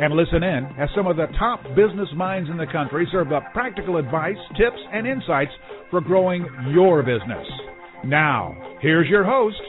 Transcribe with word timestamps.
and 0.00 0.14
listen 0.14 0.42
in 0.42 0.64
as 0.78 0.88
some 0.96 1.06
of 1.06 1.16
the 1.16 1.26
top 1.38 1.62
business 1.76 2.08
minds 2.16 2.48
in 2.48 2.56
the 2.56 2.66
country 2.66 3.06
serve 3.12 3.32
up 3.32 3.42
practical 3.52 3.98
advice, 3.98 4.38
tips, 4.56 4.80
and 4.92 5.06
insights 5.06 5.52
for 5.90 6.00
growing 6.00 6.46
your 6.72 7.02
business. 7.02 7.46
Now, 8.04 8.56
here's 8.80 9.08
your 9.08 9.24
host, 9.24 9.60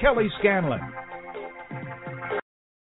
Kelly 0.00 0.28
Scanlon. 0.40 0.80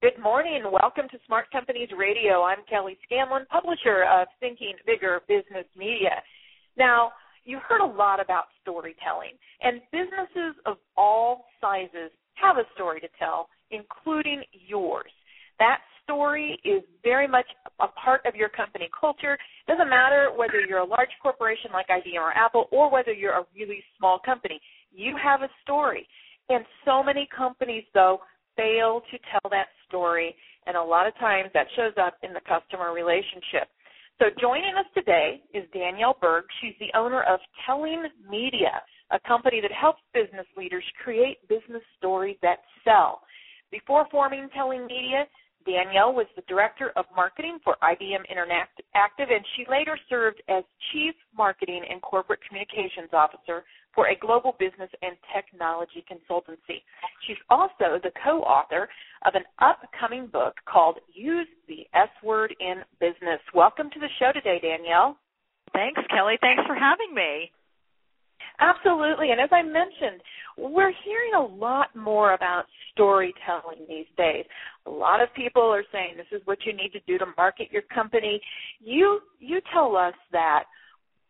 Good 0.02 0.22
morning. 0.22 0.64
Welcome 0.72 1.06
to 1.12 1.20
Smart 1.28 1.52
Companies 1.52 1.90
Radio. 1.96 2.42
I'm 2.42 2.60
Kelly 2.68 2.98
Scanlon, 3.06 3.46
publisher 3.52 4.06
of 4.12 4.28
Thinking 4.40 4.74
Bigger 4.88 5.22
Business 5.28 5.66
Media. 5.78 6.22
Now, 6.78 7.12
you 7.46 7.60
heard 7.68 7.82
a 7.82 7.86
lot 7.86 8.20
about 8.20 8.46
storytelling, 8.62 9.38
and 9.62 9.82
businesses 9.92 10.56
of 10.66 10.78
all 10.96 11.46
sizes 11.62 12.12
have 12.36 12.58
a 12.58 12.66
story 12.74 13.00
to 13.02 13.08
tell, 13.20 13.50
including 13.70 14.44
yours. 14.52 15.12
That 15.60 15.78
story 16.08 16.58
is 16.64 16.82
very 17.04 17.28
much 17.28 17.46
a 17.80 17.88
part 17.88 18.26
of 18.26 18.34
your 18.34 18.50
company 18.50 18.90
culture. 18.98 19.34
It 19.34 19.72
doesn't 19.72 19.90
matter 19.90 20.30
whether 20.36 20.62
you're 20.62 20.80
a 20.80 20.86
large 20.86 21.12
corporation 21.22 21.72
like 21.74 21.88
IBM 21.90 22.20
or 22.20 22.32
Apple 22.32 22.68
or 22.72 22.90
whether 22.90 23.12
you're 23.12 23.38
a 23.38 23.46
really 23.56 23.84
small 23.98 24.20
company. 24.26 24.60
You 24.92 25.16
have 25.22 25.42
a 25.42 25.50
story. 25.64 26.08
And 26.50 26.64
so 26.86 27.04
many 27.04 27.28
companies, 27.36 27.84
though, 27.94 28.20
fail 28.56 29.02
to 29.12 29.18
tell 29.32 29.52
that 29.52 29.68
story. 29.88 30.34
And 30.66 30.78
a 30.78 30.84
lot 30.84 31.08
of 31.08 31.14
times 31.16 31.50
that 31.54 31.68
shows 31.76 31.94
up 32.02 32.18
in 32.24 32.34
the 32.34 32.42
customer 32.48 32.94
relationship. 32.94 33.68
So 34.20 34.26
joining 34.40 34.74
us 34.80 34.86
today 34.96 35.42
is 35.54 35.64
Danielle 35.74 36.18
Berg. 36.20 36.46
She's 36.62 36.74
the 36.80 36.98
owner 36.98 37.22
of 37.24 37.40
Telling 37.66 38.08
Media, 38.30 38.82
a 39.12 39.20
company 39.28 39.62
that 39.62 39.72
helps 39.72 40.00
business 40.14 40.48
leaders 40.58 40.84
create 41.04 41.38
business 41.48 41.84
stories 41.98 42.38
that 42.42 42.60
sell. 42.84 43.22
Before 43.72 44.08
forming 44.10 44.50
Telling 44.56 44.88
Media, 44.88 45.26
Danielle 45.68 46.14
was 46.14 46.28
the 46.38 46.44
Director 46.48 46.94
of 46.96 47.04
Marketing 47.14 47.60
for 47.62 47.76
IBM 47.84 48.24
Interactive, 48.32 49.28
and 49.28 49.44
she 49.56 49.66
later 49.70 50.00
served 50.10 50.42
as 50.48 50.64
Chief 50.94 51.14
Marketing 51.36 51.84
and 51.90 52.02
Corporate 52.02 52.40
Communications 52.48 53.12
Officer 53.12 53.66
for 53.94 54.08
a 54.08 54.16
global 54.16 54.56
business 54.58 54.90
and 55.02 55.18
technology 55.36 56.06
consultancy. 56.08 56.80
She's 57.28 57.38
also 57.50 58.00
the 58.02 58.12
co 58.24 58.44
author 58.44 58.88
of 59.26 59.36
an 59.36 59.44
upcoming 59.60 60.28
book 60.28 60.56
called 60.72 61.00
Use 61.14 61.48
the 61.68 61.84
S 61.94 62.10
Word 62.24 62.56
in 62.62 62.84
Business. 63.02 63.44
Welcome 63.54 63.90
to 63.92 64.00
the 64.00 64.10
show 64.20 64.32
today, 64.32 64.60
Danielle. 64.62 65.18
Thanks, 65.74 66.02
Kelly. 66.10 66.38
Thanks 66.40 66.64
for 66.66 66.76
having 66.76 67.14
me. 67.14 67.52
Absolutely. 68.60 69.32
And 69.32 69.40
as 69.40 69.50
I 69.52 69.62
mentioned, 69.62 70.22
we're 70.58 70.92
hearing 71.06 71.34
a 71.38 71.42
lot 71.56 71.96
more 71.96 72.34
about 72.34 72.64
storytelling 72.92 73.86
these 73.88 74.08
days. 74.18 74.46
A 74.88 74.90
lot 74.90 75.22
of 75.22 75.34
people 75.36 75.62
are 75.62 75.84
saying 75.92 76.16
this 76.18 76.26
is 76.32 76.46
what 76.46 76.58
you 76.66 76.74
need 76.74 76.92
to 76.94 77.00
do 77.06 77.18
to 77.20 77.26
market 77.38 77.68
your 77.72 77.84
company. 77.84 78.42
You 78.80 79.20
you 79.40 79.62
tell 79.72 79.96
us 79.96 80.16
that 80.32 80.64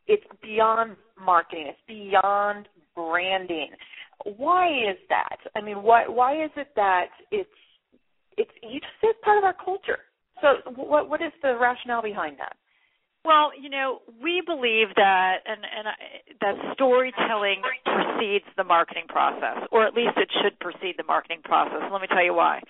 it's 0.08 0.24
beyond 0.42 0.96
marketing, 1.22 1.68
it's 1.68 1.80
beyond 1.86 2.68
branding. 2.96 3.72
Why 4.38 4.68
is 4.70 4.98
that? 5.10 5.38
I 5.56 5.62
mean, 5.62 5.84
why 5.84 6.08
why 6.08 6.42
is 6.46 6.52
it 6.56 6.70
that 6.78 7.08
it's 7.32 7.50
it's 8.38 8.52
you 8.64 8.80
just 8.80 8.94
it's 9.04 9.20
part 9.24 9.38
of 9.38 9.44
our 9.44 9.56
culture. 9.66 10.00
So 10.42 10.72
what 10.76 11.10
what 11.10 11.22
is 11.22 11.34
the 11.42 11.58
rationale 11.60 12.02
behind 12.02 12.38
that? 12.40 12.56
Well, 13.28 13.52
you 13.60 13.68
know, 13.68 14.00
we 14.24 14.40
believe 14.40 14.96
that 14.96 15.44
and 15.44 15.60
and 15.60 15.86
that 16.40 16.56
storytelling 16.76 17.60
precedes 17.84 18.48
the 18.56 18.64
marketing 18.64 19.04
process, 19.10 19.68
or 19.70 19.86
at 19.86 19.94
least 19.94 20.16
it 20.16 20.32
should 20.42 20.58
precede 20.60 20.96
the 20.96 21.04
marketing 21.04 21.42
process. 21.44 21.92
Let 21.92 22.00
me 22.00 22.08
tell 22.08 22.24
you 22.24 22.34
why. 22.34 22.62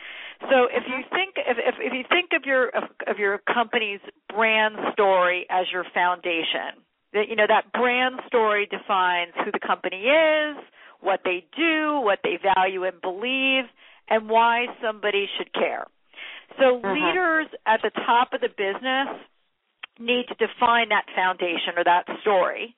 So, 0.50 0.66
if 0.66 0.82
you 0.90 1.06
think 1.14 1.38
if 1.38 1.58
if, 1.62 1.76
if 1.78 1.94
you 1.94 2.02
think 2.10 2.32
of 2.34 2.48
your 2.50 2.70
of, 2.70 2.90
of 3.06 3.20
your 3.20 3.38
company's 3.38 4.00
brand 4.34 4.78
story 4.94 5.46
as 5.52 5.68
your 5.72 5.86
foundation, 5.94 6.82
that 7.14 7.30
you 7.30 7.36
know 7.36 7.46
that 7.48 7.72
brand 7.72 8.22
story 8.26 8.66
defines 8.66 9.34
who 9.46 9.52
the 9.52 9.62
company 9.62 10.10
is, 10.10 10.58
what 11.02 11.22
they 11.24 11.46
do, 11.56 12.02
what 12.02 12.18
they 12.24 12.40
value 12.42 12.84
and 12.84 13.00
believe, 13.00 13.70
and 14.10 14.28
why 14.28 14.66
somebody 14.82 15.30
should 15.38 15.54
care. 15.54 15.86
So, 16.58 16.82
uh-huh. 16.82 16.94
leaders 16.94 17.46
at 17.68 17.82
the 17.84 17.92
top 17.92 18.34
of 18.34 18.42
the 18.42 18.50
business 18.50 19.22
need 20.00 20.26
to 20.30 20.36
define 20.36 20.90
that 20.90 21.06
foundation 21.16 21.78
or 21.78 21.84
that 21.84 22.06
story. 22.22 22.76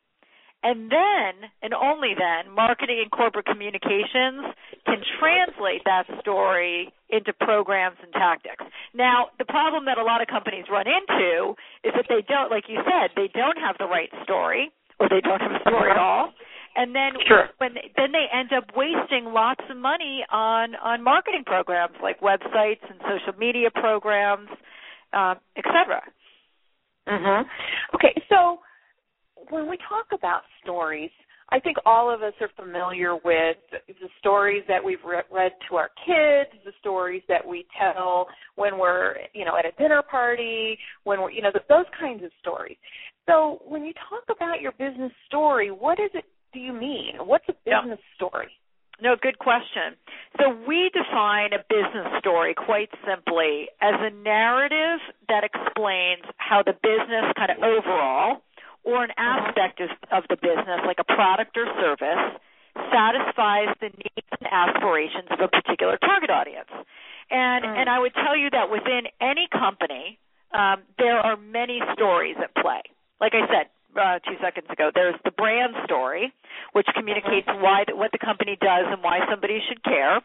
And 0.62 0.92
then, 0.92 1.48
and 1.64 1.74
only 1.74 2.12
then, 2.20 2.52
marketing 2.54 3.00
and 3.00 3.10
corporate 3.12 3.46
communications 3.46 4.52
can 4.86 5.00
translate 5.18 5.84
that 5.86 6.04
story 6.20 6.92
into 7.08 7.32
programs 7.32 7.96
and 8.04 8.12
tactics. 8.12 8.66
Now, 8.94 9.28
the 9.40 9.46
problem 9.46 9.86
that 9.86 9.98
a 9.98 10.04
lot 10.04 10.22
of 10.22 10.28
companies 10.28 10.66
run 10.70 10.86
into 10.86 11.56
is 11.84 11.94
that 11.96 12.06
they 12.10 12.22
don't, 12.28 12.52
like 12.52 12.66
you 12.68 12.84
said, 12.84 13.12
they 13.16 13.32
don't 13.34 13.58
have 13.58 13.78
the 13.80 13.88
right 13.88 14.10
story, 14.24 14.70
or 15.00 15.08
they 15.08 15.22
don't 15.22 15.40
have 15.40 15.52
a 15.52 15.62
story 15.64 15.92
at 15.92 15.98
all. 15.98 16.34
And 16.76 16.94
then 16.94 17.12
sure. 17.26 17.50
when 17.58 17.74
they, 17.74 17.92
then 17.96 18.12
they 18.12 18.28
end 18.32 18.52
up 18.52 18.76
wasting 18.76 19.32
lots 19.34 19.64
of 19.70 19.78
money 19.78 20.24
on 20.30 20.76
on 20.76 21.04
marketing 21.04 21.44
programs 21.46 21.96
like 22.04 22.20
websites 22.20 22.84
and 22.90 23.00
social 23.02 23.38
media 23.40 23.72
programs, 23.72 24.50
uh, 25.14 25.36
et 25.58 25.66
cetera. 25.66 26.04
Mhm. 27.10 27.46
Okay, 27.96 28.14
so 28.30 28.62
when 29.50 29.68
we 29.68 29.78
talk 29.78 30.06
about 30.12 30.44
stories, 30.62 31.12
I 31.52 31.60
think 31.60 31.78
all 31.86 32.12
of 32.12 32.22
us 32.22 32.34
are 32.42 32.50
familiar 32.50 33.16
with 33.16 33.58
the 33.88 34.10
stories 34.20 34.64
that 34.68 34.84
we've 34.84 35.04
re- 35.04 35.24
read 35.32 35.52
to 35.68 35.78
our 35.78 35.90
kids, 36.06 36.52
the 36.64 36.74
stories 36.80 37.24
that 37.28 37.46
we 37.46 37.66
tell 37.80 38.28
when 38.56 38.78
we're, 38.78 39.16
you 39.34 39.46
know, 39.46 39.58
at 39.58 39.66
a 39.66 39.72
dinner 39.80 40.04
party, 40.04 40.78
when 41.06 41.22
we're, 41.22 41.32
you 41.32 41.42
know, 41.42 41.52
those 41.68 41.86
kinds 42.00 42.24
of 42.24 42.32
stories. 42.40 42.78
So 43.28 43.62
when 43.66 43.84
you 43.84 43.94
talk 43.94 44.24
about 44.36 44.62
your 44.62 44.74
business 44.74 45.12
story, 45.26 45.72
what 45.72 46.00
is 46.00 46.12
it 46.14 46.26
do 46.54 46.60
you 46.60 46.74
mean? 46.74 47.16
What's 47.20 47.46
a 47.50 47.54
business 47.66 48.00
yeah. 48.00 48.16
story? 48.16 48.50
No, 49.02 49.16
good 49.16 49.40
question. 49.40 49.96
So 50.38 50.56
we 50.68 50.92
define 50.92 51.54
a 51.54 51.64
business 51.70 52.20
story 52.20 52.54
quite 52.54 52.90
simply 53.08 53.70
as 53.82 53.96
a 53.96 54.12
narrative 54.12 55.00
that 55.28 55.44
explains 55.44 56.24
how 56.38 56.64
the 56.64 56.74
business 56.74 57.32
kind 57.38 57.52
of 57.52 57.58
overall 57.64 58.42
or 58.84 59.04
an 59.04 59.12
aspect 59.18 59.80
of, 59.80 59.90
of 60.12 60.24
the 60.30 60.36
business 60.36 60.84
like 60.86 61.00
a 61.00 61.08
product 61.08 61.56
or 61.58 61.66
service 61.80 62.40
satisfies 62.92 63.76
the 63.82 63.90
needs 63.96 64.30
and 64.40 64.48
aspirations 64.52 65.28
of 65.32 65.40
a 65.40 65.48
particular 65.48 65.98
target 65.98 66.30
audience. 66.30 66.72
And 67.32 67.66
mm. 67.66 67.78
and 67.80 67.90
I 67.90 68.00
would 68.00 68.14
tell 68.14 68.38
you 68.38 68.50
that 68.52 68.72
within 68.72 69.08
any 69.22 69.48
company 69.52 70.20
um, 70.52 70.84
there 70.98 71.20
are 71.20 71.38
many 71.38 71.80
stories 71.94 72.36
at 72.42 72.56
play. 72.56 72.82
Like 73.22 73.34
I 73.34 73.46
said, 73.48 73.68
uh, 73.96 74.20
two 74.20 74.36
seconds 74.42 74.68
ago. 74.70 74.92
There's 74.94 75.16
the 75.24 75.32
brand 75.32 75.74
story, 75.86 76.34
which 76.74 76.88
communicates 76.96 77.48
why 77.48 77.86
what 77.94 78.12
the 78.12 78.20
company 78.20 78.58
does 78.60 78.86
and 78.88 79.04
why 79.04 79.20
somebody 79.30 79.60
should 79.68 79.84
care. 79.84 80.22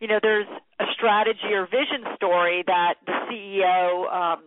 You 0.00 0.08
know, 0.08 0.18
there's 0.22 0.46
a 0.80 0.84
strategy 0.94 1.52
or 1.52 1.66
vision 1.66 2.06
story 2.16 2.62
that 2.66 2.94
the 3.06 3.12
CEO 3.28 4.12
um, 4.12 4.42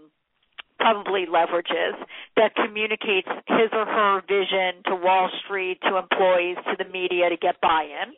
probably 0.79 1.25
leverages 1.25 1.93
that 2.35 2.55
communicates 2.55 3.27
his 3.47 3.69
or 3.71 3.85
her 3.85 4.21
vision 4.27 4.81
to 4.87 4.95
Wall 4.95 5.29
Street, 5.45 5.79
to 5.81 5.97
employees, 5.97 6.57
to 6.65 6.75
the 6.77 6.89
media 6.89 7.29
to 7.29 7.37
get 7.37 7.61
buy-in. 7.61 8.13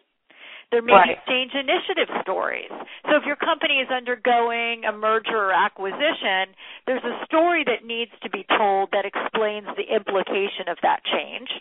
There 0.73 0.81
may 0.81 0.97
right. 0.97 1.21
be 1.21 1.31
change 1.31 1.53
initiative 1.53 2.09
stories. 2.25 2.73
So 3.05 3.13
if 3.21 3.29
your 3.29 3.37
company 3.37 3.77
is 3.77 3.93
undergoing 3.93 4.89
a 4.89 4.91
merger 4.91 5.37
or 5.37 5.53
acquisition, 5.53 6.49
there's 6.89 7.05
a 7.05 7.21
story 7.29 7.63
that 7.69 7.85
needs 7.85 8.09
to 8.25 8.29
be 8.33 8.41
told 8.57 8.89
that 8.89 9.05
explains 9.05 9.69
the 9.77 9.85
implication 9.85 10.73
of 10.73 10.81
that 10.81 11.05
change. 11.05 11.53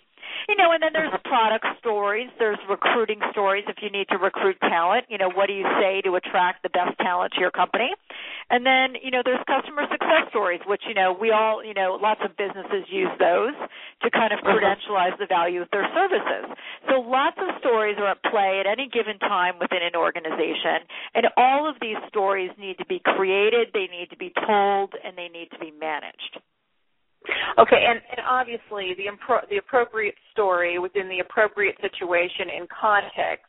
You 0.48 0.56
know, 0.56 0.72
and 0.72 0.82
then 0.82 0.92
there's 0.92 1.12
product 1.24 1.66
stories, 1.78 2.28
there's 2.38 2.58
recruiting 2.68 3.20
stories 3.30 3.64
if 3.68 3.76
you 3.80 3.90
need 3.90 4.08
to 4.10 4.18
recruit 4.18 4.56
talent, 4.60 5.06
you 5.08 5.18
know, 5.18 5.30
what 5.30 5.46
do 5.46 5.54
you 5.54 5.66
say 5.80 6.00
to 6.02 6.16
attract 6.16 6.62
the 6.62 6.68
best 6.68 6.98
talent 6.98 7.32
to 7.34 7.40
your 7.40 7.50
company? 7.50 7.90
And 8.50 8.66
then, 8.66 9.00
you 9.02 9.10
know, 9.10 9.22
there's 9.24 9.42
customer 9.46 9.86
success 9.90 10.28
stories, 10.30 10.60
which, 10.66 10.82
you 10.86 10.94
know, 10.94 11.12
we 11.12 11.30
all, 11.30 11.64
you 11.64 11.74
know, 11.74 11.98
lots 12.00 12.20
of 12.24 12.36
businesses 12.36 12.84
use 12.90 13.12
those 13.18 13.54
to 14.02 14.10
kind 14.10 14.32
of 14.32 14.40
uh-huh. 14.40 14.52
credentialize 14.58 15.16
the 15.18 15.26
value 15.26 15.62
of 15.62 15.68
their 15.70 15.88
services. 15.94 16.50
So 16.88 17.00
lots 17.00 17.38
of 17.40 17.48
stories 17.60 17.96
are 17.98 18.12
at 18.12 18.22
play 18.24 18.60
at 18.60 18.66
any 18.66 18.88
given 18.88 19.18
time 19.18 19.58
within 19.60 19.82
an 19.82 19.96
organization, 19.96 20.84
and 21.14 21.26
all 21.36 21.68
of 21.68 21.76
these 21.80 21.96
stories 22.08 22.50
need 22.58 22.78
to 22.78 22.86
be 22.86 23.00
created, 23.00 23.68
they 23.72 23.88
need 23.88 24.10
to 24.10 24.16
be 24.16 24.32
told, 24.46 24.94
and 25.04 25.16
they 25.16 25.28
need 25.28 25.50
to 25.52 25.58
be 25.58 25.70
managed. 25.70 26.40
Okay, 27.58 27.84
and, 27.88 28.00
and 28.10 28.26
obviously 28.28 28.94
the 28.96 29.06
impro- 29.06 29.48
the 29.48 29.58
appropriate 29.58 30.14
story 30.32 30.78
within 30.78 31.08
the 31.08 31.20
appropriate 31.20 31.76
situation 31.80 32.48
and 32.56 32.68
context 32.68 33.46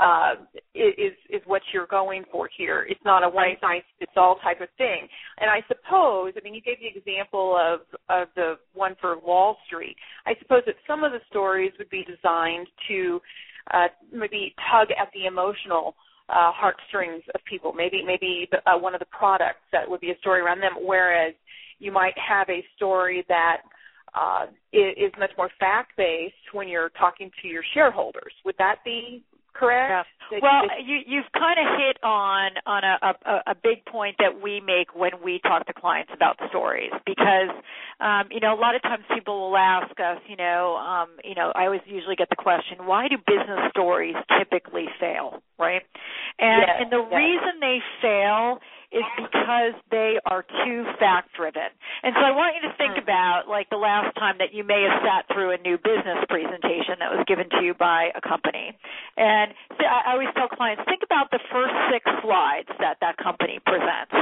uh, 0.00 0.34
is 0.74 1.12
is 1.30 1.42
what 1.46 1.62
you're 1.72 1.86
going 1.86 2.24
for 2.30 2.48
here. 2.56 2.86
It's 2.88 3.00
not 3.04 3.24
a 3.24 3.28
one 3.28 3.56
size 3.60 3.82
fits 3.98 4.12
all 4.16 4.36
type 4.42 4.60
of 4.60 4.68
thing. 4.76 5.08
And 5.38 5.50
I 5.50 5.60
suppose, 5.68 6.34
I 6.36 6.40
mean, 6.44 6.54
you 6.54 6.60
gave 6.60 6.78
the 6.80 6.98
example 6.98 7.56
of 7.56 7.80
of 8.08 8.28
the 8.36 8.54
one 8.74 8.96
for 9.00 9.18
Wall 9.18 9.56
Street. 9.66 9.96
I 10.26 10.34
suppose 10.40 10.62
that 10.66 10.76
some 10.86 11.04
of 11.04 11.12
the 11.12 11.20
stories 11.30 11.72
would 11.78 11.90
be 11.90 12.04
designed 12.04 12.66
to 12.88 13.20
uh, 13.72 13.86
maybe 14.12 14.54
tug 14.70 14.88
at 14.90 15.08
the 15.14 15.26
emotional 15.26 15.94
uh, 16.28 16.52
heartstrings 16.52 17.22
of 17.34 17.40
people. 17.48 17.72
Maybe 17.72 18.02
maybe 18.04 18.48
the, 18.50 18.58
uh, 18.70 18.78
one 18.78 18.94
of 18.94 19.00
the 19.00 19.06
products 19.06 19.64
that 19.72 19.88
would 19.88 20.00
be 20.00 20.10
a 20.10 20.18
story 20.18 20.40
around 20.40 20.60
them. 20.60 20.74
Whereas 20.82 21.34
you 21.78 21.92
might 21.92 22.14
have 22.16 22.48
a 22.48 22.64
story 22.76 23.24
that 23.28 23.62
uh, 24.14 24.46
is 24.72 25.12
much 25.18 25.30
more 25.36 25.50
fact 25.60 25.92
based 25.96 26.34
when 26.52 26.68
you're 26.68 26.90
talking 26.90 27.30
to 27.42 27.48
your 27.48 27.62
shareholders. 27.74 28.32
Would 28.44 28.56
that 28.58 28.76
be 28.84 29.22
correct? 29.52 30.08
Yeah. 30.30 30.38
Well, 30.42 30.62
you, 30.84 30.98
you've 31.06 31.30
kind 31.32 31.58
of 31.58 31.78
hit 31.78 32.02
on 32.02 32.50
on 32.66 32.82
a, 32.82 33.14
a, 33.24 33.52
a 33.52 33.54
big 33.54 33.84
point 33.84 34.16
that 34.18 34.42
we 34.42 34.60
make 34.60 34.94
when 34.94 35.12
we 35.24 35.38
talk 35.42 35.66
to 35.66 35.72
clients 35.72 36.10
about 36.14 36.36
stories, 36.48 36.90
because 37.06 37.54
um, 38.00 38.28
you 38.30 38.40
know 38.40 38.54
a 38.54 38.60
lot 38.60 38.74
of 38.74 38.82
times 38.82 39.04
people 39.14 39.50
will 39.50 39.56
ask 39.56 39.92
us, 40.00 40.18
you 40.28 40.36
know, 40.36 40.76
um, 40.76 41.10
you 41.22 41.34
know, 41.34 41.52
I 41.54 41.66
always 41.66 41.82
usually 41.86 42.16
get 42.16 42.28
the 42.28 42.36
question, 42.36 42.86
why 42.86 43.08
do 43.08 43.16
business 43.18 43.70
stories 43.70 44.16
typically 44.38 44.86
fail, 44.98 45.42
right? 45.58 45.82
And 46.38 46.64
yes, 46.66 46.76
and 46.80 46.92
the 46.92 47.06
yes. 47.08 47.16
reason 47.16 47.52
they 47.60 47.78
fail 48.02 48.58
is 48.96 49.04
because 49.16 49.76
they 49.90 50.16
are 50.24 50.44
too 50.64 50.84
fact 50.98 51.36
driven. 51.36 51.68
And 52.02 52.16
so 52.16 52.22
I 52.24 52.32
want 52.32 52.56
you 52.56 52.64
to 52.68 52.74
think 52.76 52.94
Hmm. 52.96 53.04
about 53.04 53.48
like 53.48 53.68
the 53.68 53.76
last 53.76 54.14
time 54.16 54.38
that 54.38 54.54
you 54.54 54.64
may 54.64 54.82
have 54.88 55.02
sat 55.04 55.28
through 55.28 55.50
a 55.52 55.58
new 55.58 55.76
business 55.76 56.24
presentation 56.28 56.98
that 57.00 57.12
was 57.12 57.24
given 57.28 57.50
to 57.50 57.60
you 57.62 57.74
by 57.74 58.10
a 58.14 58.20
company. 58.20 58.72
And 59.16 59.52
I 59.80 60.12
always 60.12 60.28
tell 60.34 60.48
clients, 60.48 60.82
think 60.86 61.02
about 61.02 61.30
the 61.30 61.40
first 61.52 61.74
six 61.92 62.04
slides 62.22 62.68
that 62.80 62.98
that 63.00 63.16
company 63.18 63.60
presents. 63.64 64.12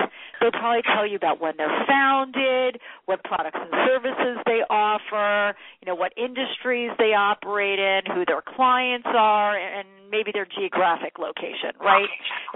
They'll 0.41 0.51
probably 0.53 0.83
tell 0.83 1.07
you 1.07 1.17
about 1.17 1.41
when 1.41 1.55
they're 1.57 1.85
founded, 1.87 2.81
what 3.07 3.23
products 3.25 3.59
and 3.61 3.71
services 3.87 4.43
they 4.47 4.63
offer, 4.69 5.04
you 5.11 5.87
know, 5.87 5.95
what 5.95 6.13
industries 6.17 6.91
they 6.99 7.15
operate 7.15 7.79
in, 7.79 8.01
who 8.15 8.25
their 8.25 8.43
clients 8.43 9.09
are, 9.09 9.57
and 9.57 9.87
maybe 10.11 10.31
their 10.33 10.47
geographic 10.47 11.19
location, 11.19 11.75
right? 11.81 12.09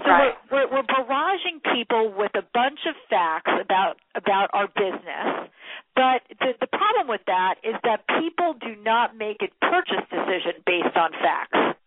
So 0.03 0.09
Right. 0.09 0.33
we're, 0.51 0.67
we're, 0.71 0.81
we're 0.81 0.87
barraging 0.87 1.61
people 1.75 2.13
with 2.15 2.31
a 2.35 2.43
bunch 2.53 2.79
of 2.87 2.95
facts 3.09 3.51
about 3.59 3.97
about 4.15 4.49
our 4.53 4.67
business. 4.67 5.49
But 5.95 6.23
the, 6.39 6.53
the 6.59 6.67
problem 6.67 7.07
with 7.07 7.21
that 7.27 7.55
is 7.63 7.75
that 7.83 8.07
people 8.19 8.55
do 8.59 8.75
not 8.81 9.17
make 9.17 9.41
a 9.41 9.49
purchase 9.65 10.05
decision 10.09 10.63
based 10.65 10.95
on 10.95 11.11
facts. 11.11 11.79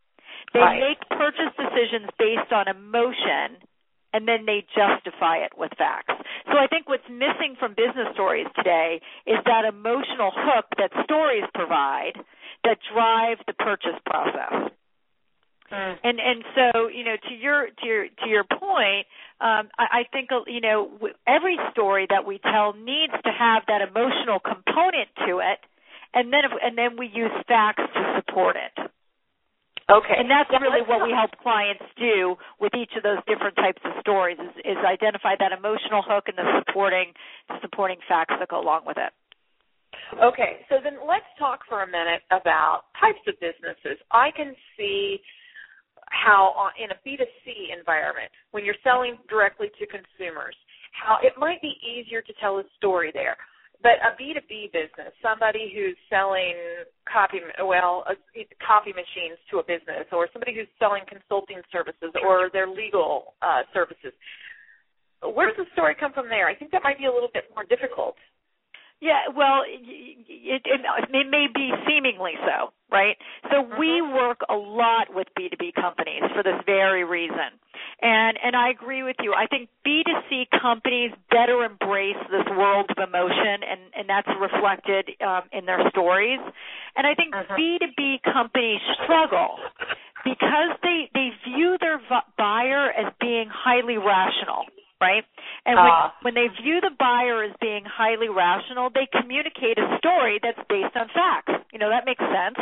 They 0.52 0.60
Right. 0.60 0.80
make 0.80 1.00
purchase 1.08 1.52
decisions 1.56 2.10
based 2.18 2.52
on 2.52 2.68
emotion 2.68 3.56
and 4.12 4.28
then 4.28 4.46
they 4.46 4.64
justify 4.74 5.38
it 5.38 5.52
with 5.56 5.72
facts. 5.78 6.14
So 6.46 6.58
I 6.58 6.66
think 6.66 6.88
what's 6.88 7.08
missing 7.08 7.56
from 7.58 7.72
business 7.72 8.12
stories 8.14 8.46
today 8.56 9.00
is 9.26 9.38
that 9.46 9.64
emotional 9.64 10.30
hook 10.34 10.66
that 10.78 10.90
stories 11.04 11.44
provide 11.54 12.12
that 12.64 12.78
drive 12.92 13.38
the 13.46 13.54
purchase 13.54 13.98
process. 14.06 14.70
Mm. 15.72 15.96
And 16.04 16.20
and 16.20 16.44
so 16.54 16.88
you 16.88 17.04
know 17.04 17.16
to 17.16 17.34
your 17.34 17.66
to 17.66 17.86
your 17.86 18.04
to 18.04 18.28
your 18.28 18.44
point, 18.44 19.06
um, 19.40 19.72
I, 19.78 20.04
I 20.04 20.04
think 20.12 20.28
you 20.46 20.60
know 20.60 20.90
every 21.26 21.56
story 21.70 22.06
that 22.10 22.26
we 22.26 22.38
tell 22.38 22.74
needs 22.74 23.14
to 23.24 23.32
have 23.32 23.62
that 23.68 23.80
emotional 23.80 24.38
component 24.38 25.08
to 25.26 25.38
it, 25.38 25.60
and 26.12 26.30
then 26.32 26.44
if, 26.44 26.52
and 26.62 26.76
then 26.76 26.98
we 26.98 27.06
use 27.06 27.32
facts 27.48 27.82
to 27.94 28.20
support 28.20 28.56
it. 28.56 28.91
Okay. 29.92 30.16
And 30.16 30.30
that's 30.30 30.48
Yeah, 30.48 30.64
really 30.64 30.80
what 30.82 31.04
we 31.04 31.12
help 31.12 31.36
clients 31.42 31.84
do 32.00 32.36
with 32.58 32.72
each 32.74 32.96
of 32.96 33.02
those 33.02 33.20
different 33.28 33.56
types 33.56 33.80
of 33.84 33.92
stories 34.00 34.38
is, 34.40 34.76
is 34.76 34.78
identify 34.80 35.36
that 35.36 35.52
emotional 35.52 36.00
hook 36.00 36.32
and 36.32 36.36
the 36.38 36.48
supporting 36.64 37.12
the 37.48 37.60
supporting 37.60 37.98
facts 38.08 38.34
that 38.38 38.48
go 38.48 38.60
along 38.60 38.88
with 38.88 38.96
it. 38.96 39.12
Okay, 40.16 40.64
so 40.68 40.76
then 40.82 40.96
let's 41.06 41.28
talk 41.38 41.60
for 41.68 41.82
a 41.82 41.86
minute 41.86 42.22
about 42.30 42.88
types 43.00 43.20
of 43.28 43.34
businesses. 43.40 44.00
I 44.10 44.30
can 44.36 44.54
see 44.76 45.20
how 46.08 46.54
uh, 46.56 46.72
in 46.82 46.90
a 46.92 46.98
B2C 47.04 47.76
environment, 47.76 48.30
when 48.52 48.64
you're 48.64 48.78
selling 48.84 49.16
directly 49.28 49.68
to 49.78 49.86
consumers, 49.86 50.56
how 50.92 51.16
it 51.22 51.32
might 51.38 51.60
be 51.60 51.76
easier 51.80 52.20
to 52.22 52.32
tell 52.40 52.58
a 52.58 52.64
story 52.76 53.10
there. 53.12 53.36
But 53.82 53.98
a 53.98 54.14
B2B 54.14 54.70
business, 54.72 55.10
somebody 55.20 55.72
who's 55.74 55.98
selling 56.08 56.54
copy, 57.10 57.40
well, 57.58 58.04
uh, 58.08 58.14
copy 58.64 58.90
machines 58.94 59.38
to 59.50 59.58
a 59.58 59.64
business, 59.64 60.06
or 60.12 60.28
somebody 60.32 60.54
who's 60.54 60.70
selling 60.78 61.02
consulting 61.08 61.58
services 61.72 62.14
or 62.22 62.48
their 62.52 62.68
legal 62.68 63.34
uh, 63.42 63.62
services, 63.74 64.14
where 65.20 65.48
does 65.48 65.56
the 65.56 65.66
story 65.72 65.96
come 65.98 66.12
from 66.12 66.28
there? 66.28 66.48
I 66.48 66.54
think 66.54 66.70
that 66.70 66.82
might 66.82 66.98
be 66.98 67.06
a 67.06 67.12
little 67.12 67.30
bit 67.32 67.44
more 67.54 67.64
difficult. 67.64 68.16
Yeah, 69.02 69.34
well, 69.34 69.66
it, 69.66 69.82
it, 70.30 70.62
it 70.64 71.26
may 71.28 71.46
be 71.52 71.72
seemingly 71.88 72.34
so, 72.46 72.70
right? 72.88 73.16
So 73.50 73.66
we 73.76 74.00
work 74.00 74.42
a 74.48 74.54
lot 74.54 75.08
with 75.10 75.26
B2B 75.36 75.74
companies 75.74 76.22
for 76.32 76.44
this 76.44 76.62
very 76.66 77.02
reason. 77.02 77.58
And 78.00 78.38
and 78.42 78.54
I 78.54 78.70
agree 78.70 79.02
with 79.02 79.16
you. 79.20 79.34
I 79.34 79.46
think 79.46 79.70
B2C 79.86 80.46
companies 80.60 81.10
reflected 84.62 85.10
um, 85.20 85.42
in 85.52 85.66
their 85.66 85.88
stories. 85.90 86.40
And 86.96 87.06
I 87.06 87.14
think 87.14 87.34
Mhm. 87.34 87.56
B2B 87.56 88.18
companies 88.32 88.80
struggle 89.02 89.58
because 90.24 90.70
they 90.82 91.10
they 91.14 91.30
view 91.44 91.76
their 91.78 91.98
v- 91.98 92.26
buyer 92.38 92.90
as 92.90 93.12
being 93.20 93.48
highly 93.48 93.98
rational, 93.98 94.66
right? 95.00 95.24
And 95.66 95.76
when, 95.76 95.90
Ah. 95.90 96.14
when 96.22 96.34
they 96.34 96.48
view 96.48 96.80
the 96.80 96.90
buyer 96.90 97.42
as 97.42 97.52
being 97.60 97.84
highly 97.84 98.28
rational, 98.28 98.90
they 98.90 99.06
communicate 99.06 99.78
a 99.78 99.96
story 99.98 100.38
that's 100.42 100.62
based 100.68 100.96
on 100.96 101.08
facts. 101.08 101.52
You 101.72 101.78
know, 101.78 101.88
that 101.88 102.04
makes 102.04 102.22
sense. 102.24 102.58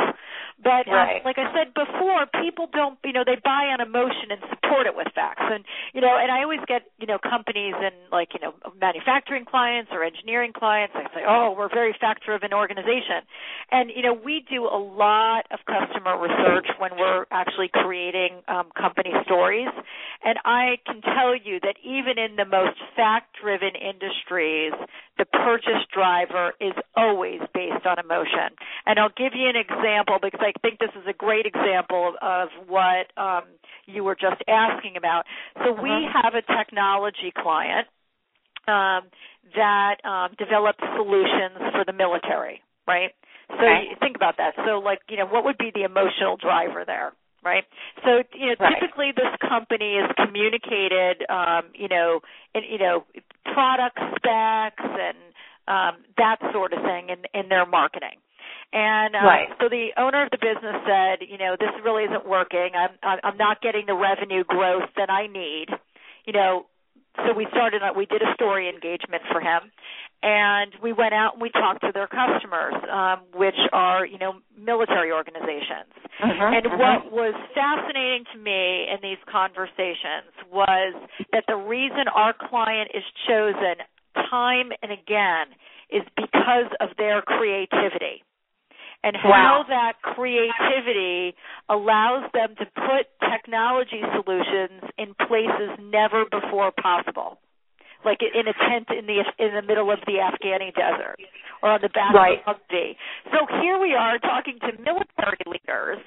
But 0.62 0.86
um, 0.88 0.94
Right. 0.94 1.24
like 1.24 1.38
I 1.38 1.48
said 1.56 1.72
before, 1.72 2.26
people 2.44 2.68
don't, 2.72 2.98
you 3.04 3.12
know, 3.12 3.24
they 3.24 3.36
buy 3.42 3.72
on 3.72 3.80
emotion 3.80 4.28
and 4.30 4.40
support 4.52 4.86
it 4.86 4.94
with 4.94 5.08
facts. 5.14 5.42
And, 5.42 5.64
you 5.94 6.00
know, 6.00 6.14
and 6.20 6.30
I 6.30 6.42
always 6.42 6.60
get, 6.68 6.82
you 7.00 7.06
know, 7.06 7.18
companies 7.18 7.74
and 7.76 7.94
like, 8.12 8.36
you 8.36 8.40
know, 8.40 8.52
manufacturing 8.78 9.44
clients 9.44 9.90
or 9.92 10.04
engineering 10.04 10.52
clients, 10.52 10.92
they 10.94 11.08
say, 11.16 11.24
oh, 11.26 11.54
we're 11.56 11.72
very 11.72 11.96
fact 11.98 12.24
driven 12.24 12.52
organization. 12.52 13.24
And, 13.72 13.90
you 13.94 14.02
know, 14.02 14.12
we 14.12 14.44
do 14.48 14.68
a 14.68 14.76
lot 14.76 15.46
of 15.50 15.58
customer 15.64 16.20
research 16.20 16.69
when 16.79 16.93
we're 16.96 17.09
actually 17.41 17.70
creating 17.73 18.43
um, 18.49 18.69
company 18.77 19.13
stories. 19.25 19.73
And 20.23 20.37
I 20.44 20.77
can 20.87 21.01
tell 21.01 21.32
you 21.35 21.59
that 21.65 21.77
even 21.82 22.19
in 22.20 22.37
the 22.37 22.44
most 22.44 22.77
fact 22.94 23.37
driven 23.41 23.73
industries, 23.75 24.73
the 25.17 25.25
purchase 25.25 25.85
driver 25.93 26.53
is 26.61 26.77
always 26.97 27.41
based 27.55 27.87
on 27.87 27.99
emotion. 27.99 28.53
And 28.87 28.99
I'll 28.99 29.17
give 29.17 29.32
you 29.35 29.49
an 29.49 29.56
example 29.56 30.19
because 30.20 30.41
I 30.44 30.53
think 30.61 30.79
this 30.79 30.93
is 30.94 31.06
a 31.09 31.17
great 31.17 31.47
example 31.47 32.15
of 32.20 32.49
what 32.69 33.09
um, 33.17 33.44
you 33.87 34.05
were 34.05 34.17
just 34.17 34.41
asking 34.49 34.97
about. 34.97 35.25
So 35.65 35.73
we 35.73 35.89
Mhm. 35.91 36.13
have 36.23 36.35
a 36.35 36.43
technology 36.43 37.32
client 37.32 37.89
um, 38.69 39.03
that 39.56 39.97
um, 40.05 40.35
develops 40.39 40.81
solutions 40.97 41.59
for 41.73 41.85
the 41.85 41.93
military, 41.93 42.63
right? 42.87 43.15
So 43.49 43.65
Okay. 43.65 43.94
think 44.01 44.17
about 44.17 44.37
that. 44.39 44.55
So 44.65 44.79
like, 44.79 45.01
you 45.09 45.17
know, 45.17 45.27
what 45.27 45.44
would 45.44 45.59
be 45.59 45.70
the 45.75 45.85
emotional 45.85 46.37
driver 46.37 46.85
there? 46.85 47.13
Right. 47.43 47.65
So 48.05 48.23
you 48.35 48.49
know, 48.49 48.56
Right. 48.61 48.81
typically 48.81 49.13
this 49.13 49.35
company 49.41 49.97
is 49.97 50.11
communicated, 50.17 51.25
um, 51.31 51.70
you 51.75 51.89
know, 51.89 52.20
in, 52.55 52.65
you 52.65 52.79
know, 52.79 53.05
product 53.53 53.99
specs 54.17 54.85
and 54.85 55.17
um, 55.69 56.05
that 56.19 56.37
sort 56.53 56.73
of 56.73 56.82
thing 56.82 57.09
in 57.09 57.25
in 57.32 57.49
their 57.49 57.67
marketing. 57.67 58.19
And 58.73 59.17
um, 59.17 59.25
Right. 59.25 59.49
so 59.61 59.69
the 59.69 59.93
owner 59.97 60.23
of 60.23 60.31
the 60.31 60.39
business 60.39 60.77
said, 60.87 61.27
you 61.27 61.39
know, 61.39 61.56
this 61.59 61.70
really 61.82 62.05
isn't 62.05 62.27
working. 62.27 62.70
I'm 62.75 62.91
I'm 63.03 63.19
I'm 63.25 63.37
not 63.37 63.63
getting 63.63 63.87
the 63.87 63.94
revenue 63.94 64.44
growth 64.44 64.91
that 64.97 65.11
I 65.11 65.27
need. 65.27 65.69
You 66.27 66.35
know, 66.35 66.67
so 67.27 67.32
we 67.32 67.47
started 67.51 67.82
we 67.97 68.06
did 68.06 68.23
a 68.23 68.35
story 68.35 68.69
engagement 68.69 69.23
for 69.32 69.41
him 69.41 69.73
and 70.22 70.72
we 70.82 70.93
went 70.93 71.15
out 71.15 71.34
and 71.34 71.43
we 71.43 71.50
talked 71.50 71.81
to 71.81 71.93
their 71.93 72.08
customers 72.08 72.74
um 72.93 73.20
which 73.34 73.56
are 73.72 74.05
you 74.06 74.19
know 74.19 74.34
military 74.58 75.12
organizations 75.12 75.93
Mhm, 76.20 76.56
and 76.56 76.67
mhm. 76.67 76.79
what 76.79 77.12
was 77.12 77.34
fascinating 77.55 78.24
to 78.32 78.39
me 78.39 78.86
in 78.93 78.98
these 79.00 79.19
conversations 79.31 80.29
was 80.53 80.93
that 81.32 81.44
the 81.48 81.56
reason 81.56 82.08
our 82.15 82.34
client 82.34 82.91
is 82.93 83.03
chosen 83.27 83.77
time 84.29 84.70
and 84.82 84.93
again 84.93 85.46
is 85.91 86.03
because 86.17 86.69
of 86.81 86.91
their 86.98 87.22
creativity 87.22 88.22
and 89.03 89.17
how 89.17 89.65
that 89.69 89.94
creativity 90.03 91.34
allows 91.69 92.31
them 92.32 92.55
to 92.58 92.67
put 92.67 93.06
technology 93.31 94.03
solutions 94.12 94.82
in 94.98 95.15
places 95.27 95.70
never 95.81 96.24
before 96.31 96.70
possible. 96.70 97.39
Like 98.04 98.20
in 98.22 98.48
a 98.48 98.54
tent 98.54 98.88
in 98.90 99.06
the 99.06 99.24
in 99.38 99.54
the 99.54 99.62
middle 99.62 99.90
of 99.90 100.00
the 100.06 100.19
Afghani 100.20 100.74
desert 100.74 101.16
or 101.62 101.70
on 101.70 101.80
the 101.82 101.88
back 101.88 102.14
right. 102.14 102.38
of 102.46 102.56
Humvee. 102.56 102.96
So 103.32 103.46
here 103.60 103.78
we 103.78 103.94
are 103.94 104.19
talking 104.19 104.58
to 104.60 104.72
military 104.82 105.44
leaders. 105.46 105.98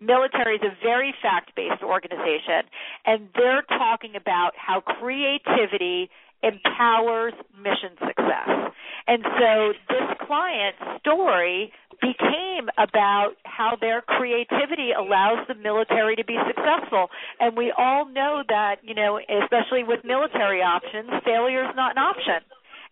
Military 0.00 0.56
is 0.56 0.62
a 0.62 0.74
very 0.82 1.14
fact-based 1.22 1.82
organization, 1.82 2.66
and 3.06 3.28
they're 3.36 3.62
talking 3.68 4.16
about 4.16 4.50
how 4.56 4.80
creativity 4.80 6.10
empowers 6.42 7.34
mission 7.56 7.94
success. 8.04 8.72
And 9.06 9.22
so 9.22 9.72
this 9.88 10.26
client's 10.26 10.82
story 11.00 11.72
became 12.02 12.66
about 12.76 13.38
how 13.46 13.78
their 13.80 14.02
creativity 14.02 14.90
allows 14.90 15.46
the 15.46 15.54
military 15.54 16.16
to 16.16 16.24
be 16.24 16.36
successful. 16.50 17.06
And 17.38 17.56
we 17.56 17.72
all 17.78 18.04
know 18.04 18.42
that, 18.48 18.82
you 18.82 18.94
know, 18.94 19.22
especially 19.22 19.86
with 19.86 20.02
military 20.04 20.60
options, 20.60 21.08
failure 21.24 21.62
is 21.62 21.74
not 21.78 21.94
an 21.94 22.02
option. 22.02 22.42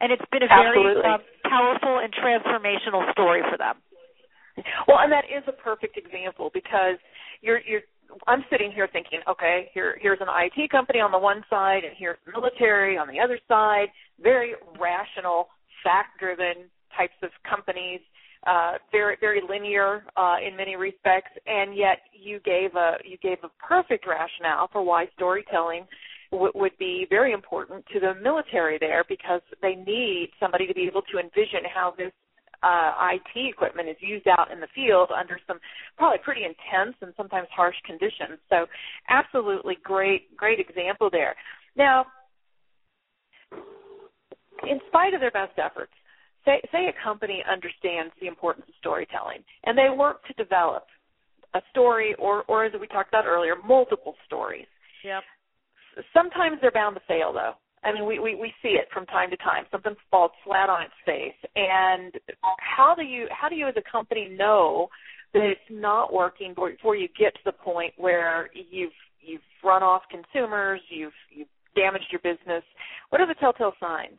And 0.00 0.12
it's 0.14 0.24
been 0.30 0.46
a 0.46 0.48
Absolutely. 0.48 1.02
very 1.02 1.14
uh, 1.14 1.18
powerful 1.44 1.98
and 1.98 2.14
transformational 2.14 3.10
story 3.12 3.42
for 3.50 3.58
them. 3.58 3.76
Well, 4.86 4.98
and 5.00 5.12
that 5.12 5.24
is 5.26 5.42
a 5.46 5.52
perfect 5.52 5.98
example 5.98 6.50
because 6.54 6.96
you're 7.40 7.60
you're 7.66 7.82
I'm 8.26 8.44
sitting 8.50 8.72
here 8.72 8.88
thinking, 8.92 9.20
okay, 9.28 9.70
here 9.72 9.96
here's 10.00 10.20
an 10.20 10.28
IT 10.28 10.70
company 10.70 11.00
on 11.00 11.12
the 11.12 11.18
one 11.18 11.44
side 11.48 11.84
and 11.84 11.94
here's 11.96 12.18
military 12.26 12.98
on 12.98 13.08
the 13.08 13.20
other 13.20 13.38
side, 13.46 13.88
very 14.20 14.54
rational, 14.78 15.48
fact-driven 15.84 16.68
types 16.96 17.16
of 17.22 17.30
companies, 17.48 18.00
uh, 18.46 18.72
very 18.90 19.16
very 19.20 19.40
linear 19.46 20.04
uh, 20.16 20.36
in 20.46 20.56
many 20.56 20.76
respects, 20.76 21.30
and 21.46 21.76
yet 21.76 21.98
you 22.12 22.40
gave 22.40 22.74
a 22.74 22.94
you 23.04 23.18
gave 23.18 23.38
a 23.44 23.50
perfect 23.66 24.06
rationale 24.06 24.68
for 24.72 24.82
why 24.82 25.06
storytelling 25.14 25.86
w- 26.32 26.52
would 26.54 26.76
be 26.78 27.06
very 27.10 27.32
important 27.32 27.84
to 27.92 28.00
the 28.00 28.14
military 28.22 28.78
there 28.78 29.04
because 29.08 29.42
they 29.62 29.74
need 29.74 30.30
somebody 30.40 30.66
to 30.66 30.74
be 30.74 30.82
able 30.82 31.02
to 31.02 31.18
envision 31.18 31.60
how 31.72 31.92
this 31.96 32.12
uh, 32.62 32.92
IT 33.12 33.48
equipment 33.48 33.88
is 33.88 33.96
used 34.00 34.28
out 34.28 34.50
in 34.52 34.60
the 34.60 34.68
field 34.74 35.10
under 35.18 35.38
some 35.46 35.58
probably 35.96 36.18
pretty 36.24 36.42
intense 36.44 36.94
and 37.00 37.12
sometimes 37.16 37.48
harsh 37.54 37.76
conditions. 37.86 38.38
So, 38.48 38.66
absolutely 39.08 39.78
great, 39.82 40.36
great 40.36 40.60
example 40.60 41.08
there. 41.10 41.34
Now, 41.76 42.06
in 44.68 44.78
spite 44.88 45.14
of 45.14 45.20
their 45.20 45.30
best 45.30 45.58
efforts, 45.58 45.92
say, 46.44 46.60
say 46.72 46.86
a 46.86 47.04
company 47.04 47.42
understands 47.50 48.12
the 48.20 48.26
importance 48.26 48.66
of 48.68 48.74
storytelling 48.78 49.38
and 49.64 49.76
they 49.76 49.88
work 49.94 50.24
to 50.26 50.32
develop 50.34 50.84
a 51.54 51.60
story 51.70 52.14
or, 52.18 52.44
or 52.48 52.64
as 52.64 52.72
we 52.80 52.86
talked 52.86 53.08
about 53.08 53.26
earlier, 53.26 53.54
multiple 53.66 54.14
stories. 54.26 54.66
Yep. 55.04 55.22
Sometimes 56.14 56.58
they're 56.60 56.70
bound 56.70 56.96
to 56.96 57.02
fail 57.08 57.32
though. 57.32 57.54
I 57.82 57.92
mean, 57.92 58.06
we, 58.06 58.18
we, 58.18 58.34
we 58.34 58.52
see 58.62 58.70
it 58.70 58.88
from 58.92 59.06
time 59.06 59.30
to 59.30 59.36
time. 59.38 59.64
Something 59.70 59.94
falls 60.10 60.32
flat 60.44 60.68
on 60.68 60.82
its 60.82 60.92
face. 61.06 61.50
And 61.56 62.12
how 62.58 62.94
do 62.94 63.02
you 63.02 63.26
how 63.30 63.48
do 63.48 63.56
you 63.56 63.68
as 63.68 63.74
a 63.76 63.90
company 63.90 64.28
know 64.28 64.88
that 65.32 65.42
it's 65.42 65.60
not 65.70 66.12
working 66.12 66.54
before 66.54 66.96
you 66.96 67.08
get 67.18 67.34
to 67.34 67.40
the 67.44 67.52
point 67.52 67.94
where 67.96 68.50
you've 68.52 68.92
you've 69.20 69.40
run 69.64 69.82
off 69.82 70.02
consumers, 70.10 70.80
you've 70.90 71.12
you've 71.34 71.48
damaged 71.74 72.06
your 72.12 72.20
business? 72.20 72.62
What 73.08 73.20
are 73.20 73.26
the 73.26 73.34
telltale 73.34 73.72
signs? 73.80 74.18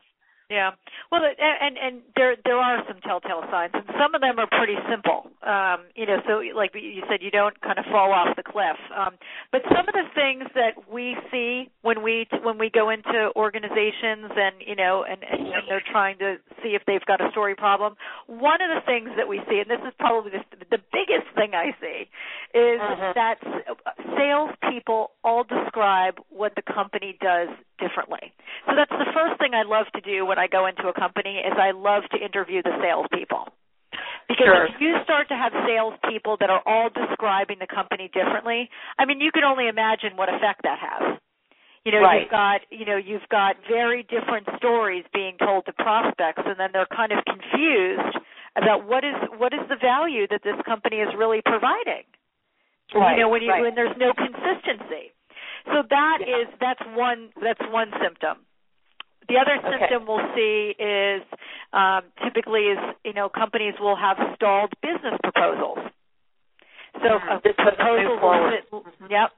Yeah. 0.52 0.72
Well, 1.12 1.24
and 1.24 1.78
and 1.80 2.02
there 2.20 2.36
there 2.44 2.60
are 2.60 2.84
some 2.84 3.00
telltale 3.00 3.48
signs, 3.50 3.72
and 3.74 3.88
some 3.96 4.14
of 4.14 4.20
them 4.20 4.36
are 4.38 4.52
pretty 4.52 4.76
simple. 4.92 5.32
Um, 5.48 5.88
you 5.96 6.06
know, 6.06 6.20
so 6.28 6.44
like 6.54 6.76
you 6.76 7.04
said, 7.08 7.24
you 7.24 7.32
don't 7.32 7.56
kind 7.62 7.80
of 7.80 7.86
fall 7.86 8.12
off 8.12 8.36
the 8.36 8.44
cliff. 8.44 8.76
Um, 8.92 9.16
but 9.54 9.62
some 9.72 9.88
of 9.88 9.96
the 9.96 10.12
things 10.14 10.44
that 10.56 10.92
we 10.92 11.16
see 11.32 11.72
when 11.84 12.04
we 12.04 12.28
when 12.44 12.58
we 12.60 12.70
go 12.70 12.90
into 12.90 13.32
organizations 13.38 14.28
and 14.36 14.60
you 14.60 14.76
know 14.76 15.06
and, 15.08 15.24
and, 15.24 15.40
and 15.48 15.64
they're 15.72 15.88
trying 15.90 16.20
to 16.20 16.36
see 16.62 16.76
if 16.76 16.84
they've 16.86 17.06
got 17.08 17.24
a 17.24 17.32
story 17.32 17.56
problem. 17.56 17.96
One 18.28 18.60
of 18.62 18.68
the 18.76 18.84
things 18.86 19.10
that 19.16 19.30
we 19.32 19.40
see, 19.48 19.64
and 19.64 19.72
this 19.72 19.80
is 19.88 19.94
probably 20.00 20.32
the, 20.36 20.44
the 20.68 20.84
biggest 20.92 21.32
thing 21.34 21.56
I 21.56 21.72
see, 21.80 22.12
is 22.52 22.82
Mhm. 22.82 23.14
that 23.16 23.40
salespeople 24.18 25.12
all 25.24 25.44
describe 25.44 26.20
what 26.30 26.56
the 26.56 26.62
company 26.62 27.18
does 27.22 27.48
differently. 27.82 28.32
So 28.70 28.78
that's 28.78 28.94
the 28.94 29.10
first 29.12 29.42
thing 29.42 29.58
I 29.58 29.66
love 29.66 29.90
to 29.98 30.02
do 30.06 30.26
when 30.26 30.38
I 30.38 30.46
go 30.48 30.68
into 30.70 30.88
a 30.88 30.94
company 30.94 31.42
is 31.42 31.58
I 31.58 31.72
love 31.74 32.04
to 32.14 32.18
interview 32.22 32.62
the 32.62 32.78
salespeople. 32.80 33.50
Because 34.30 34.46
Sure. 34.48 34.66
if 34.72 34.80
you 34.80 34.96
start 35.04 35.28
to 35.30 35.36
have 35.36 35.52
salespeople 35.68 36.38
that 36.38 36.50
are 36.50 36.62
all 36.66 36.88
describing 36.90 37.60
the 37.60 37.68
company 37.68 38.08
differently, 38.14 38.70
I 38.98 39.04
mean, 39.06 39.20
you 39.20 39.32
can 39.32 39.44
only 39.44 39.68
imagine 39.68 40.16
what 40.16 40.30
effect 40.30 40.62
that 40.64 40.80
has. 40.80 41.18
You 41.84 41.92
know, 41.92 42.02
Right. 42.02 42.22
you've 42.22 42.30
got 42.32 42.62
you 42.70 42.86
know 42.86 42.96
you've 42.96 43.28
got 43.30 43.58
very 43.68 44.04
different 44.04 44.48
stories 44.58 45.04
being 45.14 45.36
told 45.40 45.66
to 45.66 45.74
prospects, 45.74 46.44
and 46.46 46.56
then 46.60 46.70
they're 46.72 46.86
kind 46.86 47.12
of 47.12 47.26
confused 47.26 48.18
about 48.56 48.86
what 48.86 49.04
is 49.04 49.16
what 49.38 49.52
is 49.52 49.68
the 49.68 49.76
value 49.78 50.28
that 50.28 50.44
this 50.44 50.56
company 50.62 50.98
is 51.02 51.10
really 51.16 51.42
providing. 51.42 52.06
Right, 52.94 53.16
You 53.18 53.24
know, 53.24 53.30
when 53.30 53.42
you 53.42 53.50
right. 53.50 53.62
when 53.62 53.74
there's 53.76 53.98
no 53.98 54.14
consistency. 54.14 55.12
So 55.66 55.84
that 55.90 56.18
Yeah. 56.22 56.38
is 56.38 56.48
that's 56.60 56.82
one 56.96 57.30
that's 57.42 57.62
one 57.70 57.92
symptom. 58.02 58.46
The 59.28 59.38
other 59.38 59.56
Okay. 59.58 59.70
symptom 59.70 60.06
we'll 60.08 60.34
see 60.36 60.76
is 60.78 61.24
um, 61.74 62.04
typically 62.24 62.68
is 62.68 62.80
you 63.04 63.14
know 63.14 63.30
companies 63.30 63.76
will 63.80 63.96
have 63.96 64.18
stalled 64.36 64.74
business 64.82 65.18
proposals. 65.24 65.80
So 67.02 67.08
uh, 67.18 67.40
proposals 67.40 68.20
will 68.22 68.50
sit, 68.52 68.70
Mhm. 68.72 69.10
yep, 69.10 69.32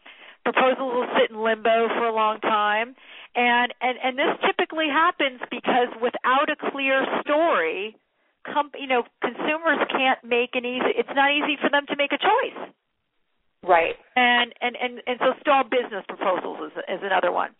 proposals 0.43 0.93
will 0.93 1.07
sit 1.15 1.29
in 1.29 1.41
limbo 1.41 1.87
for 1.89 2.05
a 2.05 2.11
long 2.11 2.39
time, 2.39 2.95
and 3.35 3.73
and 3.81 3.97
and 4.01 4.17
this 4.17 4.35
typically 4.41 4.89
happens 4.89 5.39
because 5.51 5.89
without 6.01 6.49
a 6.49 6.55
clear 6.55 7.05
story, 7.21 7.95
com- 8.43 8.71
you 8.77 8.87
know 8.87 9.05
consumers 9.21 9.85
can't 9.89 10.23
make 10.23 10.55
an 10.55 10.65
easy. 10.65 10.89
It's 10.97 11.13
not 11.13 11.31
easy 11.31 11.57
for 11.57 11.69
them 11.69 11.85
to 11.87 11.95
make 11.95 12.11
a 12.11 12.17
choice 12.17 12.73
Right. 13.63 13.95
and 14.15 14.53
and 14.61 14.75
and 14.75 15.01
and 15.07 15.17
so 15.19 15.33
stalled 15.41 15.69
business 15.69 16.03
proposals 16.07 16.71
is 16.71 16.73
is 16.87 17.01
another 17.03 17.31
one. 17.31 17.51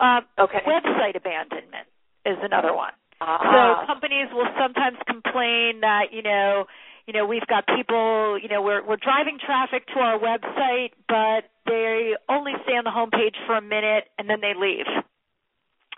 Um, 0.00 0.26
Okay. 0.38 0.60
Website 0.66 1.16
abandonment 1.16 1.86
is 2.26 2.36
another 2.42 2.74
one. 2.74 2.92
Ah. 3.20 3.38
So 3.82 3.86
companies 3.86 4.28
will 4.32 4.48
sometimes 4.58 4.98
complain 5.06 5.80
that 5.80 6.10
you 6.12 6.22
know 6.22 6.66
you 7.06 7.12
know 7.12 7.26
we've 7.26 7.46
got 7.46 7.64
people 7.66 8.38
you 8.42 8.48
know 8.48 8.60
we're 8.62 8.82
we're 8.86 8.96
driving 9.00 9.38
traffic 9.38 9.86
to 9.94 10.00
our 10.00 10.18
website, 10.18 10.90
but 11.08 11.46
they 11.66 12.14
only 12.28 12.52
stay 12.64 12.72
on 12.74 12.84
the 12.84 12.90
homepage 12.90 13.36
for 13.46 13.56
a 13.56 13.62
minute 13.62 14.10
and 14.18 14.28
then 14.28 14.40
they 14.40 14.54
leave. 14.58 14.86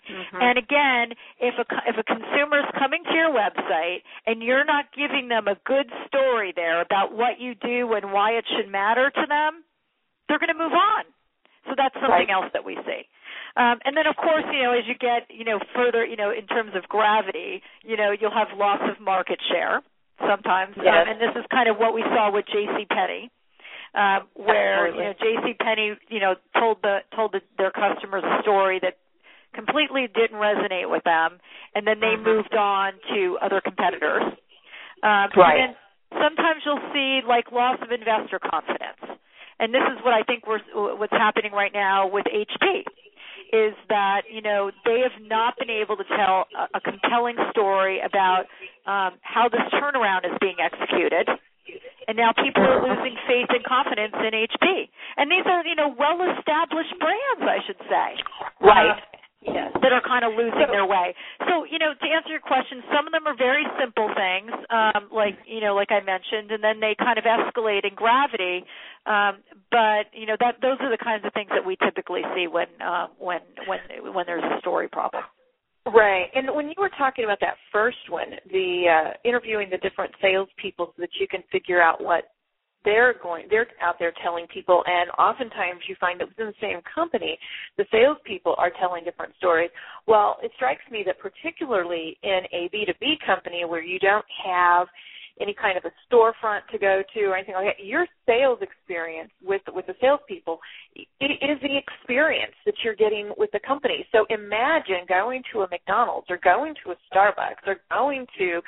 Mhm. 0.09 0.43
And 0.43 0.59
again, 0.59 1.15
if 1.41 1.55
a 1.59 1.65
if 1.89 1.97
a 1.97 2.05
consumer 2.05 2.59
is 2.61 2.71
coming 2.79 3.05
to 3.05 3.15
your 3.15 3.31
website 3.31 4.03
and 4.27 4.43
you're 4.43 4.65
not 4.65 4.93
giving 4.93 5.29
them 5.29 5.49
a 5.49 5.57
good 5.65 5.91
story 6.07 6.53
there 6.55 6.81
about 6.81 7.13
what 7.13 7.41
you 7.41 7.55
do 7.55 7.93
and 7.95 8.13
why 8.13 8.33
it 8.33 8.45
should 8.49 8.69
matter 8.69 9.11
to 9.11 9.27
them, 9.27 9.65
they're 10.29 10.39
going 10.39 10.53
to 10.53 10.59
move 10.59 10.73
on. 10.75 11.05
So 11.67 11.75
that's 11.77 11.95
something 11.95 12.11
Right. 12.11 12.31
else 12.31 12.53
that 12.53 12.65
we 12.65 12.77
see. 12.85 13.09
Um, 13.57 13.81
and 13.85 13.97
then, 13.97 14.07
of 14.07 14.17
course, 14.17 14.45
you 14.53 14.63
know, 14.63 14.73
as 14.73 14.87
you 14.87 14.95
get 14.95 15.31
you 15.31 15.45
know 15.45 15.59
further, 15.75 16.05
you 16.05 16.17
know, 16.17 16.31
in 16.31 16.47
terms 16.47 16.75
of 16.75 16.87
gravity, 16.89 17.63
you 17.83 17.97
know, 17.97 18.11
you'll 18.11 18.31
have 18.35 18.53
loss 18.57 18.81
of 18.83 19.01
market 19.01 19.41
share 19.49 19.81
sometimes, 20.21 20.77
Yes. 20.77 21.07
um, 21.07 21.09
and 21.09 21.21
this 21.21 21.35
is 21.37 21.47
kind 21.51 21.69
of 21.69 21.79
what 21.79 21.95
we 21.95 22.03
saw 22.03 22.31
with 22.31 22.47
J.C. 22.47 22.85
Penney. 22.87 23.31
Um, 23.95 24.27
where 24.35 24.89
Absolutely. 24.89 25.05
you 25.05 25.09
know 25.09 25.43
J.C. 25.43 25.55
Penney, 25.55 25.97
you 26.09 26.19
know, 26.19 26.35
told 26.59 26.83
the 26.83 26.99
told 27.15 27.31
the, 27.33 27.41
their 27.59 27.71
customers 27.71 28.25
a 28.25 28.43
story 28.43 28.81
that 28.81 28.99
completely 29.55 30.09
didn't 30.09 30.39
resonate 30.39 30.91
with 30.91 31.05
them, 31.05 31.41
and 31.75 31.87
then 31.87 32.01
they 32.01 32.17
Mhm. 32.17 32.23
moved 32.23 32.55
on 32.55 32.93
to 33.15 33.39
other 33.41 33.61
competitors. 33.61 34.23
Um, 35.03 35.31
Right. 35.37 35.61
And 35.61 35.77
sometimes 36.21 36.65
you'll 36.65 36.81
see 36.93 37.23
like 37.23 37.51
loss 37.53 37.81
of 37.83 37.91
investor 37.93 38.39
confidence, 38.39 39.01
and 39.61 39.75
this 39.75 39.83
is 39.93 40.03
what 40.05 40.15
I 40.15 40.23
think 40.23 40.47
we're 40.47 40.61
what's 40.97 41.13
happening 41.13 41.53
right 41.53 41.73
now 41.73 42.07
with 42.07 42.27
HP. 42.27 42.85
Is 43.53 43.75
that 43.89 44.23
you 44.31 44.41
know 44.41 44.71
they 44.85 45.01
have 45.01 45.21
not 45.21 45.57
been 45.59 45.71
able 45.71 45.97
to 45.97 46.05
tell 46.05 46.49
a, 46.57 46.69
a 46.75 46.81
compelling 46.81 47.37
story 47.51 48.01
about 48.01 48.47
um, 48.87 49.15
how 49.23 49.49
this 49.49 49.63
turnaround 49.75 50.25
is 50.25 50.37
being 50.41 50.57
executed, 50.61 51.29
and 52.09 52.17
now 52.17 52.33
people 52.33 52.63
are 52.63 52.83
losing 52.83 53.17
faith 53.27 53.47
and 53.51 53.63
confidence 53.65 54.15
in 54.15 54.33
HP. 54.35 54.89
And 55.17 55.31
these 55.31 55.47
are 55.47 55.65
you 55.67 55.75
know 55.75 55.89
well-established 55.89 56.99
brands, 56.99 57.43
I 57.43 57.59
should 57.67 57.79
say 57.89 58.17
Right. 58.61 58.91
uh, 58.91 59.01
yes. 59.45 59.73
that 59.81 59.93
are 59.93 60.03
kind 60.03 60.25
of 60.25 60.33
losing 60.35 60.67
So- 60.67 60.73
their 60.73 60.87
way. 60.87 61.15
So, 61.49 61.65
you 61.65 61.79
know, 61.79 61.95
to 61.95 62.07
answer 62.09 62.31
your 62.31 62.41
question, 62.41 62.83
some 62.93 63.07
of 63.07 63.13
them 63.13 63.27
are 63.27 63.37
very 63.37 63.67
simple 63.79 64.09
things, 64.15 64.51
um, 64.71 65.09
like 65.13 65.39
you 65.47 65.61
know, 65.61 65.75
like 65.75 65.93
I 65.93 66.01
mentioned, 66.01 66.51
and 66.51 66.63
then 66.63 66.81
they 66.81 66.95
kind 66.99 67.19
of 67.19 67.25
escalate 67.25 67.85
in 67.85 67.95
gravity. 67.95 68.65
Um, 69.07 69.45
but 69.71 70.09
you 70.13 70.27
know, 70.27 70.37
that 70.41 70.61
those 70.61 70.79
are 70.81 70.91
the 70.91 70.99
kinds 70.99 71.25
of 71.25 71.33
things 71.33 71.51
that 71.51 71.65
we 71.65 71.77
typically 71.77 72.23
see 72.35 72.47
when 72.47 72.67
uh, 72.81 73.09
when 73.19 73.41
when 73.67 73.81
when 74.15 74.27
there's 74.27 74.45
a 74.45 74.59
story 74.61 74.89
problem. 74.89 75.23
Right. 75.87 76.31
And 76.35 76.55
when 76.55 76.69
you 76.69 76.75
were 76.79 76.91
talking 76.97 77.25
about 77.25 77.41
that 77.41 77.57
first 77.71 78.09
one, 78.09 78.29
the 78.51 78.85
uh, 78.89 79.11
interviewing 79.23 79.69
the 79.71 79.77
different 79.77 80.15
salespeople 80.21 80.87
so 80.87 80.95
that 80.99 81.11
you 81.21 81.29
can 81.29 81.43
figure 81.53 81.83
out 81.83 82.03
what 82.03 82.25
they're 82.85 83.15
going 83.23 83.47
they're 83.51 83.67
out 83.83 83.97
there 83.99 84.13
telling 84.23 84.47
people 84.53 84.83
and 84.87 85.11
oftentimes 85.19 85.81
you 85.89 85.97
find 86.01 86.21
that 86.21 86.29
within 86.29 86.47
the 86.47 86.61
same 86.61 86.81
company 86.95 87.39
the 87.79 87.85
salespeople 87.91 88.55
are 88.59 88.71
telling 88.81 89.05
different 89.05 89.35
stories. 89.37 89.71
Well 90.07 90.37
it 90.43 90.53
strikes 90.57 90.83
me 90.91 91.03
that 91.07 91.19
particularly 91.19 92.17
in 92.23 92.41
a 92.53 92.69
b2b 92.75 93.27
company 93.27 93.65
where 93.65 93.83
you 93.83 93.99
don't 93.99 94.25
have 94.45 94.89
any 95.41 95.55
kind 95.55 95.77
of 95.77 95.85
a 95.85 95.93
storefront 96.07 96.61
to 96.71 96.79
go 96.79 97.03
to 97.15 97.21
or 97.25 97.37
anything 97.37 97.55
like 97.55 97.67
that. 97.67 97.85
Your 97.85 98.07
sales 98.27 98.61
experience 98.63 99.31
with 99.43 99.63
with 99.69 99.87
the 99.87 99.95
salespeople, 100.01 100.59
it, 100.95 101.09
it 101.21 101.51
is 101.51 101.59
the 101.61 101.77
experience 101.77 102.55
that 102.67 102.75
you're 102.85 102.95
getting 102.95 103.33
with 103.37 103.51
the 103.53 103.61
company. 103.67 104.07
So 104.13 104.27
imagine 104.31 105.07
going 105.09 105.43
to 105.53 105.63
a 105.63 105.69
McDonald's 105.69 106.27
or 106.31 106.39
going 106.43 106.75
to 106.85 106.93
a 106.93 106.97
Starbucks 107.13 107.67
or 107.67 107.77
going 107.91 108.27
to, 108.39 108.61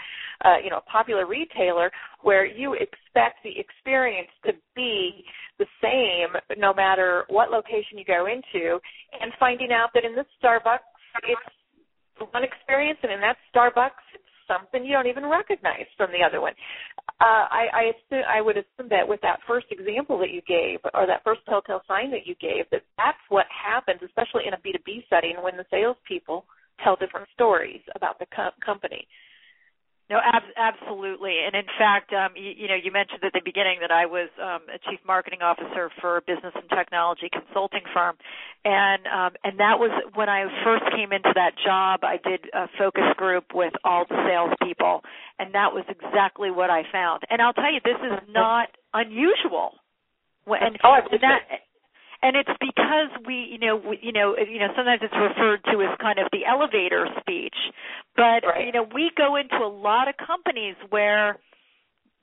uh, 0.45 0.57
you 0.63 0.71
know, 0.71 0.79
a 0.79 0.91
popular 0.91 1.27
retailer 1.27 1.91
where 2.23 2.47
you 2.47 2.75
expect 2.75 3.43
the 3.45 3.55
experience 3.59 4.31
to 4.45 4.53
be 4.75 5.25
the 5.59 5.67
same 5.83 6.35
no 6.59 6.75
matter 6.75 7.25
what 7.29 7.51
location 7.51 7.97
you 7.97 8.05
go 8.05 8.27
into, 8.27 8.79
and 9.21 9.33
finding 9.39 9.73
out 9.73 9.91
that 9.95 10.05
in 10.05 10.15
this 10.15 10.27
Starbucks 10.43 10.85
it's 11.25 12.33
one 12.33 12.45
experience, 12.45 12.99
and 13.03 13.13
in 13.13 13.21
that 13.21 13.37
Starbucks 13.55 14.05
something 14.47 14.85
you 14.85 14.93
don't 14.93 15.07
even 15.07 15.27
recognize 15.27 15.87
from 15.97 16.11
the 16.13 16.25
other 16.25 16.41
one. 16.41 16.55
Uh, 17.21 17.47
I, 17.51 17.67
I 17.73 17.83
assume 17.93 18.25
I 18.29 18.41
would 18.41 18.57
assume 18.57 18.89
that 18.91 19.07
with 19.07 19.21
that 19.23 19.41
first 19.47 19.67
example 19.71 20.19
that 20.19 20.31
you 20.31 20.43
gave, 20.47 20.79
or 20.95 21.07
that 21.07 21.25
first 21.25 21.41
telltale 21.49 21.83
sign 21.89 22.11
that 22.11 22.27
you 22.27 22.35
gave, 22.41 22.65
that 22.71 22.83
that's 22.97 23.25
what 23.29 23.47
happens, 23.51 24.01
especially 24.05 24.47
in 24.47 24.55
a 24.55 24.61
B 24.61 24.73
two 24.73 24.83
B 24.85 25.05
setting, 25.09 25.37
when 25.43 25.57
the 25.57 25.65
salespeople 25.71 26.45
tell 26.83 26.97
different 26.97 27.29
stories 27.33 27.81
about 27.95 28.19
the 28.19 28.27
co- 28.35 28.57
company. 28.65 29.07
No, 30.09 30.21
ab- 30.23 30.55
absolutely. 30.57 31.39
And 31.45 31.57
in 31.57 31.67
fact, 31.79 32.13
um, 32.13 32.31
you, 32.37 32.53
you, 32.57 32.69
know, 32.69 32.79
you 32.79 32.93
mentioned 32.93 33.25
at 33.25 33.33
the 33.33 33.43
beginning 33.45 33.79
that 33.81 33.91
I 33.91 34.07
was 34.07 34.29
um, 34.39 34.63
a 34.71 34.79
chief 34.89 35.01
marketing 35.05 35.43
officer 35.43 35.91
for 36.01 36.19
a 36.19 36.21
business 36.23 36.55
and 36.55 36.69
technology 36.71 37.29
consulting 37.33 37.83
firm, 37.93 38.15
and 38.65 39.03
um, 39.11 39.33
and 39.43 39.59
that 39.59 39.83
was 39.83 39.91
when 40.15 40.29
I 40.29 40.47
first 40.63 40.85
came 40.95 41.11
into 41.11 41.33
that 41.35 41.59
job. 41.59 42.05
I 42.05 42.19
did 42.23 42.47
a 42.55 42.69
focus 42.79 43.11
group 43.17 43.47
with 43.53 43.73
all 43.83 44.05
the 44.09 44.15
salespeople, 44.23 45.03
and 45.41 45.53
that 45.55 45.75
was 45.75 45.85
exactly 45.91 46.53
what 46.53 46.71
I 46.71 46.83
found. 46.93 47.23
And 47.29 47.43
I'll 47.43 47.55
tell 47.55 47.73
you, 47.73 47.81
this 47.83 47.99
is 47.99 48.23
not 48.31 48.69
unusual. 48.95 49.75
And, 50.47 50.79
oh, 50.85 50.95
and 51.11 51.21
that 51.23 51.66
and 52.27 52.35
it's 52.35 52.51
because 52.59 53.11
we 53.25 53.47
you 53.53 53.59
know 53.59 53.77
we, 53.77 53.99
you 54.03 54.13
know 54.13 54.35
you 54.37 54.59
know 54.59 54.67
sometimes 54.75 55.01
it's 55.03 55.15
referred 55.15 55.63
to 55.71 55.81
as 55.83 55.97
kind 56.03 56.19
of 56.19 56.27
the 56.33 56.45
elevator 56.45 57.07
speech 57.21 57.55
but 58.17 58.43
right. 58.43 58.67
you 58.67 58.73
know 58.73 58.87
we 58.93 59.11
go 59.17 59.37
into 59.37 59.57
a 59.57 59.71
lot 59.71 60.09
of 60.09 60.15
companies 60.19 60.75
where 60.91 61.39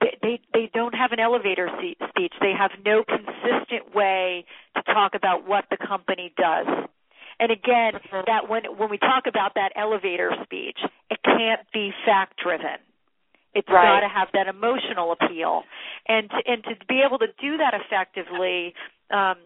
they, 0.02 0.20
they 0.22 0.40
they 0.54 0.70
don't 0.74 0.94
have 0.94 1.14
an 1.14 1.20
elevator 1.20 1.70
speech 1.80 2.34
they 2.42 2.52
have 2.52 2.72
no 2.86 3.04
consistent 3.08 3.96
way 3.96 4.46
to 4.76 4.84
talk 4.94 5.16
about 5.16 5.48
what 5.48 5.64
the 5.72 5.78
company 5.78 6.34
does 6.36 6.68
and 7.40 7.52
again 7.52 7.94
mm-hmm. 7.96 8.28
that 8.28 8.50
when 8.50 8.64
when 8.78 8.90
we 8.90 8.98
talk 8.98 9.24
about 9.26 9.56
that 9.56 9.72
elevator 9.78 10.32
speech 10.44 10.80
it 11.10 11.20
can't 11.24 11.62
be 11.74 11.92
fact 12.06 12.38
driven 12.44 12.84
it's 13.56 13.70
right. 13.70 14.02
got 14.02 14.08
to 14.08 14.10
have 14.10 14.28
that 14.34 14.48
emotional 14.48 15.14
appeal 15.14 15.62
and 16.10 16.30
to, 16.30 16.38
and 16.48 16.64
to 16.64 16.74
be 16.90 17.04
able 17.06 17.20
to 17.20 17.28
do 17.40 17.58
that 17.58 17.74
effectively 17.78 18.74
um, 19.14 19.38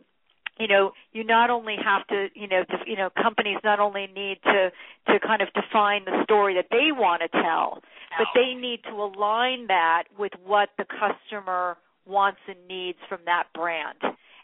you 0.60 0.68
know 0.68 0.92
you 1.14 1.24
not 1.24 1.50
only 1.50 1.76
have 1.84 2.06
to 2.08 2.28
you 2.34 2.48
know 2.48 2.64
to, 2.64 2.78
you 2.86 2.96
know 2.96 3.10
companies 3.22 3.58
not 3.64 3.80
only 3.80 4.08
need 4.16 4.38
to 4.44 4.72
to 5.08 5.20
kind 5.26 5.42
of 5.42 5.48
define 5.54 6.06
the 6.06 6.24
story 6.24 6.56
that 6.56 6.68
they 6.72 6.92
want 6.92 7.22
to 7.22 7.30
tell 7.42 7.82
but 8.18 8.28
they 8.34 8.54
need 8.60 8.80
to 8.84 8.94
align 8.96 9.68
that 9.68 10.04
with 10.18 10.32
what 10.46 10.70
the 10.78 10.86
customer 10.86 11.78
wants 12.06 12.40
and 12.48 12.58
needs 12.68 12.98
from 13.10 13.20
that 13.26 13.46
brand. 13.54 14.00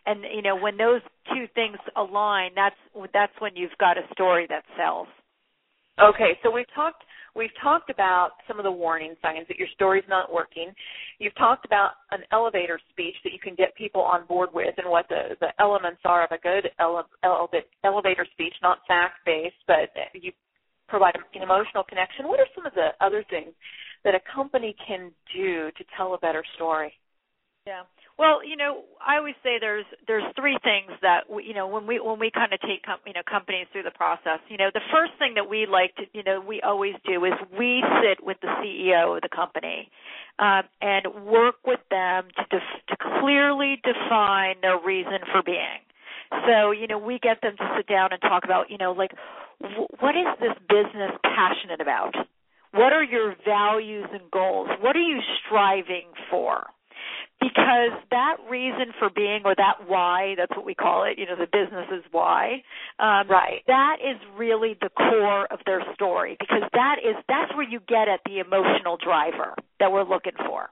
And 0.06 0.24
you 0.34 0.42
know 0.42 0.56
when 0.56 0.78
those 0.78 1.02
two 1.34 1.46
things 1.56 1.78
align 1.96 2.52
that's 2.56 2.76
that's 3.14 3.34
when 3.40 3.56
you've 3.56 3.78
got 3.80 3.98
a 3.98 4.04
story 4.12 4.46
that 4.50 4.64
sells. 4.78 5.08
Okay 6.02 6.38
so 6.44 6.52
we've 6.52 6.72
talked 6.76 7.04
We've 7.36 7.54
talked 7.62 7.90
about 7.90 8.32
some 8.48 8.60
of 8.60 8.64
the 8.64 8.72
warning 8.72 9.16
signs 9.22 9.48
that 9.48 9.58
your 9.58 9.68
story's 9.74 10.04
not 10.08 10.32
working. 10.32 10.72
You've 11.18 11.36
talked 11.36 11.66
about 11.66 11.92
an 12.12 12.20
elevator 12.32 12.80
speech 12.92 13.16
that 13.24 13.34
you 13.34 13.40
can 13.40 13.56
get 13.56 13.76
people 13.76 14.02
on 14.02 14.28
board 14.28 14.50
with 14.54 14.76
and 14.78 14.90
what 14.90 15.08
the, 15.10 15.36
the 15.40 15.50
elements 15.60 16.02
are 16.06 16.24
of 16.24 16.32
a 16.32 16.38
good 16.38 16.70
ele- 16.80 17.10
ele- 17.24 17.50
elevator 17.84 18.28
speech, 18.34 18.54
not 18.62 18.80
fact 18.88 19.16
based, 19.26 19.56
but 19.66 19.90
you 20.14 20.32
provide 20.88 21.16
an 21.16 21.42
emotional 21.42 21.84
connection. 21.84 22.28
What 22.28 22.40
are 22.40 22.48
some 22.54 22.68
of 22.68 22.74
the 22.76 22.90
other 23.02 23.26
things 23.30 23.54
that 24.04 24.14
a 24.14 24.20
company 24.34 24.76
can 24.86 25.12
do 25.36 25.72
to 25.72 25.84
tell 25.98 26.14
a 26.14 26.20
better 26.20 26.44
story? 26.56 26.94
Yeah. 27.66 27.84
Well, 28.18 28.46
you 28.46 28.56
know, 28.56 28.84
I 29.02 29.18
always 29.18 29.34
say 29.44 29.58
there's 29.60 29.86
there's 30.08 30.24
three 30.36 30.58
things 30.64 30.92
that 31.02 31.30
we, 31.30 31.46
you 31.46 31.54
know 31.54 31.68
when 31.68 31.88
we 31.88 32.00
when 32.00 32.20
we 32.20 32.30
kind 32.30 32.54
of 32.54 32.62
take 32.62 32.84
com- 32.86 33.02
you 33.08 33.14
know 33.14 33.26
companies 33.30 33.66
through 33.72 33.84
the 33.84 33.92
process. 33.98 34.40
You 34.50 34.58
know, 34.58 34.70
the 34.74 34.86
first 34.94 35.14
thing 35.18 35.34
that 35.34 35.50
we 35.50 35.66
like 35.66 35.96
to 35.96 36.04
you 36.14 36.22
know 36.24 36.40
we 36.40 36.62
always 36.62 36.94
do 37.06 37.26
is 37.26 37.34
we 37.58 37.84
sit 38.06 38.24
with 38.24 38.38
the 38.42 38.48
CEO 38.62 39.16
of 39.16 39.22
the 39.24 39.30
company 39.34 39.90
um, 40.38 40.64
and 40.82 41.26
work 41.26 41.56
with 41.66 41.80
them 41.90 42.28
to 42.38 42.44
def- 42.52 42.82
to 42.90 42.96
clearly 43.20 43.82
define 43.84 44.62
their 44.62 44.78
reason 44.78 45.26
for 45.32 45.42
being. 45.42 45.82
So 46.46 46.70
you 46.70 46.86
know 46.86 47.00
we 47.00 47.18
get 47.18 47.42
them 47.42 47.58
to 47.58 47.74
sit 47.78 47.88
down 47.88 48.14
and 48.14 48.22
talk 48.22 48.46
about 48.46 48.70
you 48.70 48.78
know 48.78 48.92
like 48.92 49.12
w- 49.60 49.88
what 50.00 50.16
is 50.16 50.30
this 50.40 50.54
business 50.70 51.12
passionate 51.24 51.82
about? 51.82 52.14
What 52.74 52.94
are 52.94 53.04
your 53.04 53.36
values 53.46 54.06
and 54.14 54.30
goals? 54.32 54.70
What 54.82 54.96
are 54.96 55.02
you 55.02 55.20
striving 55.46 56.14
for? 56.30 56.68
Because 57.40 57.92
that 58.12 58.38
reason 58.50 58.94
for 59.00 59.10
being 59.10 59.42
or 59.46 59.56
that 59.56 59.88
why 59.88 60.36
that's 60.38 60.56
what 60.56 60.66
we 60.66 60.76
call 60.76 61.04
it 61.04 61.18
you 61.18 61.26
know 61.26 61.36
the 61.36 61.48
business 61.52 61.88
is 61.92 62.04
why 62.12 62.64
um, 63.00 63.28
right. 63.30 63.64
that 63.68 63.98
is 64.02 64.18
really 64.38 64.78
the 64.82 64.90
core 64.90 65.46
of 65.52 65.60
their 65.66 65.82
story 65.94 66.38
because 66.40 66.64
that 66.74 66.98
is 67.04 67.16
that's 67.28 67.54
where 67.56 67.68
you 67.68 67.80
get 67.88 68.08
at 68.08 68.22
the 68.26 68.40
emotional 68.40 68.98
driver 68.98 69.56
that 69.80 69.92
we're 69.92 70.08
looking 70.08 70.38
for. 70.46 70.70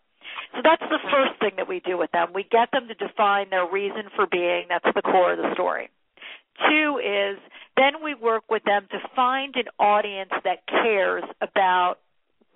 So 0.53 0.61
that's 0.63 0.83
the 0.89 0.99
first 1.11 1.39
thing 1.39 1.51
that 1.57 1.67
we 1.67 1.79
do 1.79 1.97
with 1.97 2.11
them. 2.11 2.29
We 2.33 2.43
get 2.43 2.69
them 2.71 2.87
to 2.87 2.93
define 2.93 3.49
their 3.49 3.69
reason 3.69 4.03
for 4.15 4.25
being. 4.25 4.65
That's 4.69 4.85
the 4.95 5.01
core 5.01 5.33
of 5.33 5.37
the 5.37 5.53
story. 5.53 5.89
Two 6.67 6.99
is 6.99 7.39
then 7.75 8.03
we 8.03 8.13
work 8.13 8.43
with 8.49 8.63
them 8.63 8.87
to 8.91 8.97
find 9.15 9.55
an 9.55 9.65
audience 9.79 10.31
that 10.43 10.67
cares 10.67 11.23
about 11.41 11.95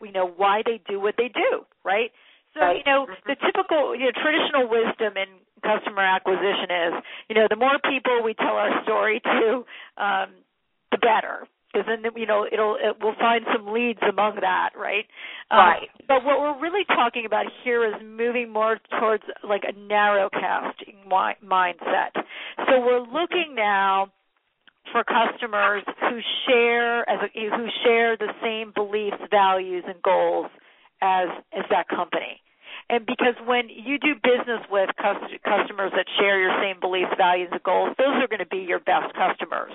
you 0.02 0.12
know 0.12 0.28
why 0.28 0.62
they 0.66 0.82
do 0.88 1.00
what 1.00 1.16
they 1.18 1.30
do 1.30 1.66
right 1.84 2.12
so 2.56 2.62
right. 2.64 2.80
you 2.80 2.86
know 2.88 3.06
mm-hmm. 3.06 3.28
the 3.28 3.36
typical 3.44 3.94
you 3.96 4.08
know 4.08 4.16
traditional 4.16 4.66
wisdom 4.72 5.20
in 5.20 5.30
customer 5.62 6.02
acquisition 6.02 6.72
is 6.72 6.94
you 7.30 7.36
know 7.36 7.48
the 7.50 7.60
more 7.60 7.78
people 7.84 8.24
we 8.24 8.34
tell 8.34 8.56
our 8.56 8.82
story 8.84 9.20
to, 9.20 9.66
um, 10.02 10.32
the 10.92 10.98
better 10.98 11.48
because 11.76 11.88
then 11.88 12.12
you 12.16 12.26
know 12.26 12.48
it'll 12.50 12.76
it, 12.76 12.96
we'll 13.02 13.16
find 13.20 13.46
some 13.54 13.68
leads 13.74 14.00
among 14.08 14.38
that, 14.42 14.70
right? 14.78 15.06
Um, 15.52 15.60
right. 15.60 15.90
But 16.08 16.24
what 16.24 16.40
we're 16.40 16.60
really 16.62 16.86
talking 16.86 17.26
about 17.26 17.46
here 17.64 17.86
is 17.86 17.96
moving 18.04 18.52
more 18.52 18.80
towards 19.00 19.24
like 19.44 19.64
a 19.68 19.78
narrow 19.78 20.30
casting 20.30 20.96
wi- 21.04 21.36
mindset. 21.44 22.16
So 22.68 22.80
we're 22.80 23.02
looking 23.02 23.56
now 23.56 24.12
for 24.92 25.04
customers 25.04 25.84
who 26.00 26.20
share 26.48 27.10
as 27.10 27.20
a, 27.24 27.40
who 27.56 27.68
share 27.84 28.16
the 28.18 28.32
same 28.42 28.72
beliefs, 28.74 29.18
values, 29.30 29.84
and 29.86 30.02
goals 30.02 30.48
as 31.02 31.28
as 31.54 31.66
that 31.70 31.90
company. 31.90 32.42
And 32.88 33.06
because 33.06 33.34
when 33.50 33.66
you 33.70 33.98
do 33.98 34.14
business 34.22 34.62
with 34.70 34.94
customers 35.02 35.90
that 35.98 36.06
share 36.22 36.38
your 36.40 36.54
same 36.62 36.80
beliefs, 36.80 37.10
values, 37.18 37.50
and 37.52 37.64
goals, 37.64 37.98
those 37.98 38.14
are 38.22 38.30
going 38.30 38.46
to 38.46 38.50
be 38.50 38.62
your 38.62 38.78
best 38.78 39.10
customers. 39.18 39.74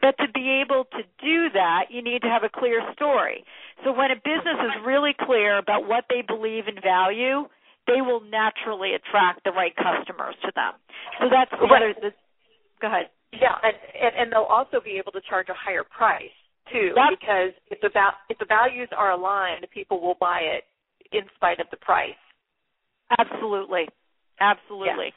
But 0.00 0.12
to 0.20 0.28
be 0.28 0.60
able 0.60 0.84
to 0.92 1.02
do 1.24 1.48
that, 1.56 1.88
you 1.88 2.04
need 2.04 2.20
to 2.20 2.28
have 2.28 2.44
a 2.44 2.52
clear 2.52 2.84
story. 2.92 3.44
So 3.82 3.96
when 3.96 4.12
a 4.12 4.16
business 4.16 4.60
is 4.60 4.84
really 4.84 5.16
clear 5.16 5.56
about 5.56 5.88
what 5.88 6.04
they 6.12 6.20
believe 6.20 6.68
and 6.68 6.76
value, 6.84 7.48
they 7.88 8.04
will 8.04 8.20
naturally 8.20 8.92
attract 8.92 9.44
the 9.44 9.52
right 9.56 9.72
customers 9.72 10.36
to 10.44 10.52
them. 10.54 10.76
So 11.18 11.32
that's 11.32 11.50
the 11.50 11.64
other. 11.64 11.96
The, 11.96 12.12
go 12.80 12.88
ahead. 12.88 13.08
Yeah, 13.32 13.56
and, 13.62 13.76
and 13.96 14.12
and 14.20 14.26
they'll 14.32 14.52
also 14.52 14.84
be 14.84 15.00
able 15.00 15.12
to 15.12 15.22
charge 15.24 15.48
a 15.48 15.56
higher 15.56 15.84
price 15.84 16.34
too, 16.70 16.92
because 17.08 17.56
if 17.72 17.80
the 17.80 17.88
if 18.28 18.36
the 18.36 18.44
values 18.44 18.88
are 18.92 19.12
aligned, 19.12 19.66
people 19.72 20.00
will 20.00 20.16
buy 20.20 20.40
it 20.44 20.64
in 21.10 21.22
spite 21.36 21.58
of 21.58 21.66
the 21.70 21.78
price. 21.78 22.20
Absolutely. 23.18 23.88
Absolutely. 24.40 25.06
Yeah. 25.06 25.10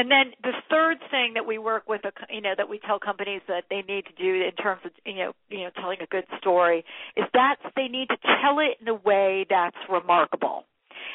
And 0.00 0.10
then 0.10 0.32
the 0.42 0.52
third 0.68 0.98
thing 1.10 1.32
that 1.34 1.46
we 1.46 1.56
work 1.56 1.88
with, 1.88 2.02
you 2.30 2.42
know, 2.42 2.52
that 2.56 2.68
we 2.68 2.78
tell 2.78 2.98
companies 2.98 3.40
that 3.48 3.64
they 3.70 3.82
need 3.88 4.04
to 4.04 4.12
do 4.22 4.44
in 4.44 4.52
terms 4.62 4.82
of, 4.84 4.90
you 5.06 5.14
know, 5.14 5.32
you 5.48 5.60
know, 5.60 5.70
telling 5.80 5.98
a 6.02 6.06
good 6.06 6.24
story 6.38 6.84
is 7.16 7.24
that 7.32 7.56
they 7.74 7.88
need 7.88 8.08
to 8.08 8.18
tell 8.42 8.58
it 8.58 8.76
in 8.82 8.88
a 8.88 8.94
way 8.94 9.46
that's 9.48 9.76
remarkable. 9.90 10.64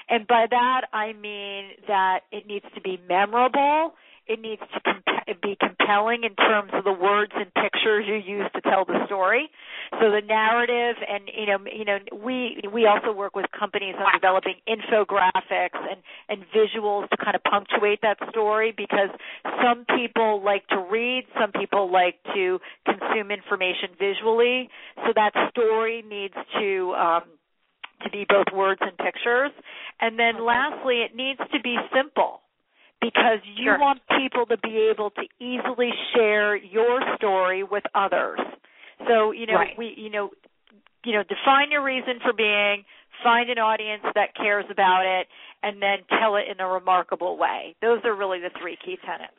And 0.09 0.25
by 0.25 0.47
that 0.49 0.81
I 0.91 1.13
mean 1.13 1.71
that 1.87 2.21
it 2.31 2.47
needs 2.47 2.65
to 2.73 2.81
be 2.81 2.99
memorable, 3.07 3.93
it 4.27 4.39
needs 4.39 4.61
to 4.73 4.79
comp- 4.81 5.41
be 5.41 5.57
compelling 5.59 6.23
in 6.23 6.35
terms 6.35 6.71
of 6.73 6.83
the 6.83 6.93
words 6.93 7.31
and 7.35 7.53
pictures 7.53 8.05
you 8.07 8.15
use 8.15 8.49
to 8.55 8.61
tell 8.61 8.85
the 8.85 9.05
story. 9.05 9.49
So 9.99 10.11
the 10.11 10.21
narrative, 10.25 10.95
and 11.07 11.29
you 11.35 11.45
know, 11.45 11.57
you 11.65 11.85
know, 11.85 11.99
we 12.23 12.61
we 12.71 12.85
also 12.85 13.11
work 13.11 13.35
with 13.35 13.45
companies 13.57 13.95
on 13.97 14.11
developing 14.13 14.55
infographics 14.67 15.75
and 15.75 16.01
and 16.29 16.45
visuals 16.55 17.09
to 17.09 17.17
kind 17.17 17.35
of 17.35 17.43
punctuate 17.43 17.99
that 18.01 18.17
story 18.29 18.73
because 18.75 19.09
some 19.61 19.85
people 19.97 20.41
like 20.43 20.67
to 20.67 20.79
read, 20.89 21.25
some 21.39 21.51
people 21.51 21.91
like 21.91 22.15
to 22.33 22.59
consume 22.85 23.31
information 23.31 23.89
visually. 23.99 24.69
So 25.05 25.13
that 25.15 25.31
story 25.51 26.03
needs 26.07 26.35
to 26.59 26.93
um, 26.95 27.23
to 28.03 28.09
be 28.09 28.25
both 28.27 28.47
words 28.53 28.81
and 28.81 28.97
pictures. 28.97 29.51
And 29.99 30.17
then 30.17 30.43
lastly, 30.43 31.01
it 31.01 31.15
needs 31.15 31.39
to 31.39 31.59
be 31.61 31.77
simple 31.93 32.41
because 33.03 33.43
you 33.57 33.65
sure. 33.65 33.79
want 33.79 33.99
people 34.17 34.45
to 34.47 34.57
be 34.57 34.89
able 34.89 35.11
to 35.11 35.23
easily 35.43 35.91
share 36.15 36.55
your 36.55 37.01
story 37.17 37.63
with 37.63 37.83
others. 37.93 38.39
So, 39.07 39.31
you 39.31 39.45
know, 39.45 39.55
right. 39.55 39.77
we 39.77 39.93
you 39.97 40.09
know, 40.09 40.29
you 41.03 41.11
know, 41.11 41.23
define 41.23 41.69
your 41.69 41.83
reason 41.83 42.19
for 42.23 42.31
being, 42.31 42.83
find 43.23 43.49
an 43.49 43.59
audience 43.59 44.03
that 44.15 44.35
cares 44.35 44.65
about 44.71 45.03
it, 45.03 45.27
and 45.61 45.81
then 45.81 45.99
tell 46.19 46.37
it 46.37 46.45
in 46.49 46.59
a 46.63 46.67
remarkable 46.67 47.37
way. 47.37 47.75
Those 47.81 47.99
are 48.05 48.15
really 48.15 48.39
the 48.39 48.51
three 48.61 48.77
key 48.83 48.97
tenets. 49.05 49.35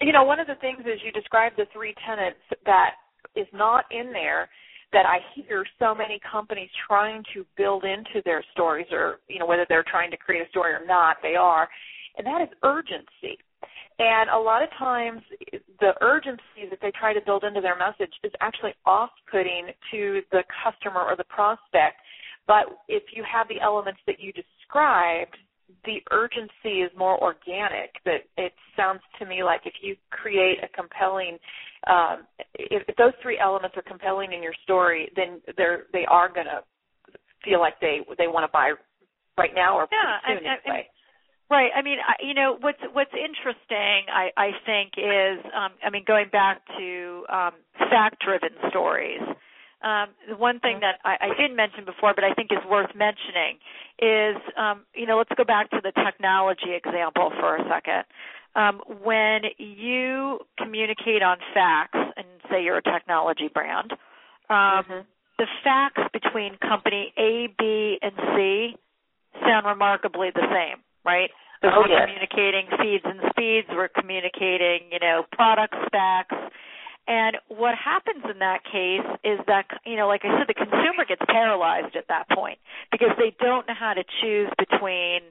You 0.00 0.12
know, 0.12 0.24
one 0.24 0.40
of 0.40 0.46
the 0.46 0.56
things 0.56 0.80
is 0.80 1.00
you 1.04 1.12
described 1.12 1.56
the 1.58 1.66
three 1.72 1.94
tenets 2.06 2.40
that 2.64 2.96
is 3.36 3.46
not 3.52 3.84
in 3.90 4.12
there 4.12 4.48
that 4.92 5.06
I 5.06 5.18
hear 5.34 5.64
so 5.78 5.94
many 5.94 6.20
companies 6.30 6.68
trying 6.86 7.22
to 7.34 7.46
build 7.56 7.84
into 7.84 8.20
their 8.24 8.44
stories 8.52 8.86
or, 8.92 9.20
you 9.28 9.38
know, 9.38 9.46
whether 9.46 9.64
they're 9.68 9.84
trying 9.90 10.10
to 10.10 10.16
create 10.16 10.46
a 10.46 10.50
story 10.50 10.72
or 10.72 10.84
not, 10.86 11.16
they 11.22 11.34
are, 11.34 11.68
and 12.16 12.26
that 12.26 12.42
is 12.42 12.48
urgency. 12.62 13.38
And 13.98 14.30
a 14.30 14.38
lot 14.38 14.62
of 14.62 14.70
times 14.78 15.22
the 15.80 15.92
urgency 16.00 16.66
that 16.70 16.78
they 16.80 16.92
try 16.98 17.12
to 17.12 17.20
build 17.24 17.44
into 17.44 17.60
their 17.60 17.76
message 17.76 18.12
is 18.24 18.32
actually 18.40 18.74
off-putting 18.86 19.68
to 19.92 20.22
the 20.32 20.42
customer 20.64 21.02
or 21.02 21.16
the 21.16 21.24
prospect. 21.24 22.00
But 22.46 22.82
if 22.88 23.04
you 23.14 23.22
have 23.30 23.46
the 23.48 23.60
elements 23.60 24.00
that 24.06 24.16
you 24.18 24.32
described, 24.32 25.36
the 25.84 26.02
urgency 26.10 26.82
is 26.82 26.90
more 26.96 27.20
organic. 27.22 27.94
That 28.04 28.26
it 28.36 28.52
sounds 28.76 29.00
to 29.18 29.26
me 29.26 29.42
like 29.42 29.62
if 29.64 29.74
you 29.80 29.96
create 30.10 30.58
a 30.62 30.68
compelling, 30.68 31.38
um, 31.86 32.26
if, 32.54 32.82
if 32.88 32.96
those 32.96 33.12
three 33.22 33.38
elements 33.38 33.76
are 33.76 33.82
compelling 33.82 34.32
in 34.32 34.42
your 34.42 34.54
story, 34.64 35.10
then 35.16 35.40
they're 35.56 35.84
they 35.92 36.04
are 36.08 36.28
going 36.28 36.46
to 36.46 36.62
feel 37.44 37.60
like 37.60 37.78
they 37.80 38.00
they 38.18 38.26
want 38.26 38.44
to 38.44 38.52
buy 38.52 38.72
right 39.38 39.54
now 39.54 39.76
or 39.76 39.86
yeah, 39.90 40.18
soon. 40.26 40.44
Right. 41.52 41.70
I 41.76 41.82
mean, 41.82 41.98
I, 42.00 42.14
you 42.24 42.32
know, 42.32 42.56
what's 42.58 42.80
what's 42.94 43.12
interesting, 43.12 44.08
I, 44.08 44.30
I 44.38 44.50
think, 44.64 44.92
is, 44.96 45.44
um, 45.52 45.72
I 45.84 45.90
mean, 45.90 46.02
going 46.06 46.30
back 46.32 46.62
to 46.78 47.24
um, 47.28 47.52
fact-driven 47.90 48.56
stories. 48.70 49.20
Um, 49.82 50.16
the 50.30 50.36
one 50.36 50.60
thing 50.60 50.80
that 50.80 50.96
I, 51.04 51.16
I 51.20 51.28
didn't 51.36 51.54
mention 51.54 51.84
before, 51.84 52.14
but 52.14 52.24
I 52.24 52.32
think 52.32 52.52
is 52.52 52.64
worth 52.70 52.88
mentioning, 52.96 53.60
is 54.00 54.40
um, 54.56 54.86
you 54.94 55.04
know 55.04 55.18
let's 55.18 55.32
go 55.36 55.44
back 55.44 55.68
to 55.72 55.80
the 55.82 55.92
technology 55.92 56.72
example 56.72 57.30
for 57.38 57.56
a 57.56 57.68
second. 57.68 58.04
Um, 58.56 58.80
when 59.02 59.42
you 59.58 60.38
communicate 60.56 61.22
on 61.22 61.36
facts, 61.52 61.98
and 62.16 62.26
say 62.50 62.64
you're 62.64 62.78
a 62.78 62.82
technology 62.82 63.50
brand, 63.52 63.92
um, 64.48 64.56
mm-hmm. 64.88 65.00
the 65.38 65.46
facts 65.62 66.00
between 66.14 66.56
company 66.66 67.12
A, 67.18 67.52
B, 67.58 67.98
and 68.00 68.12
C 68.34 68.74
sound 69.44 69.66
remarkably 69.66 70.30
the 70.34 70.48
same, 70.48 70.80
right? 71.04 71.28
Oh, 71.64 71.82
we're 71.82 71.88
yes. 71.88 72.08
communicating 72.08 72.66
feeds 72.78 73.04
and 73.06 73.20
speeds, 73.30 73.68
we're 73.70 73.88
communicating, 73.88 74.90
you 74.90 74.98
know, 74.98 75.24
product 75.32 75.74
specs, 75.86 76.34
and 77.08 77.36
what 77.48 77.74
happens 77.74 78.22
in 78.30 78.38
that 78.38 78.62
case 78.64 79.06
is 79.24 79.38
that, 79.46 79.66
you 79.84 79.96
know, 79.96 80.06
like 80.06 80.22
I 80.24 80.38
said, 80.38 80.46
the 80.46 80.54
consumer 80.54 81.04
gets 81.06 81.22
paralyzed 81.26 81.96
at 81.96 82.06
that 82.08 82.28
point 82.30 82.58
because 82.92 83.10
they 83.18 83.34
don't 83.40 83.66
know 83.66 83.74
how 83.74 83.92
to 83.94 84.04
choose 84.22 84.50
between 84.58 85.22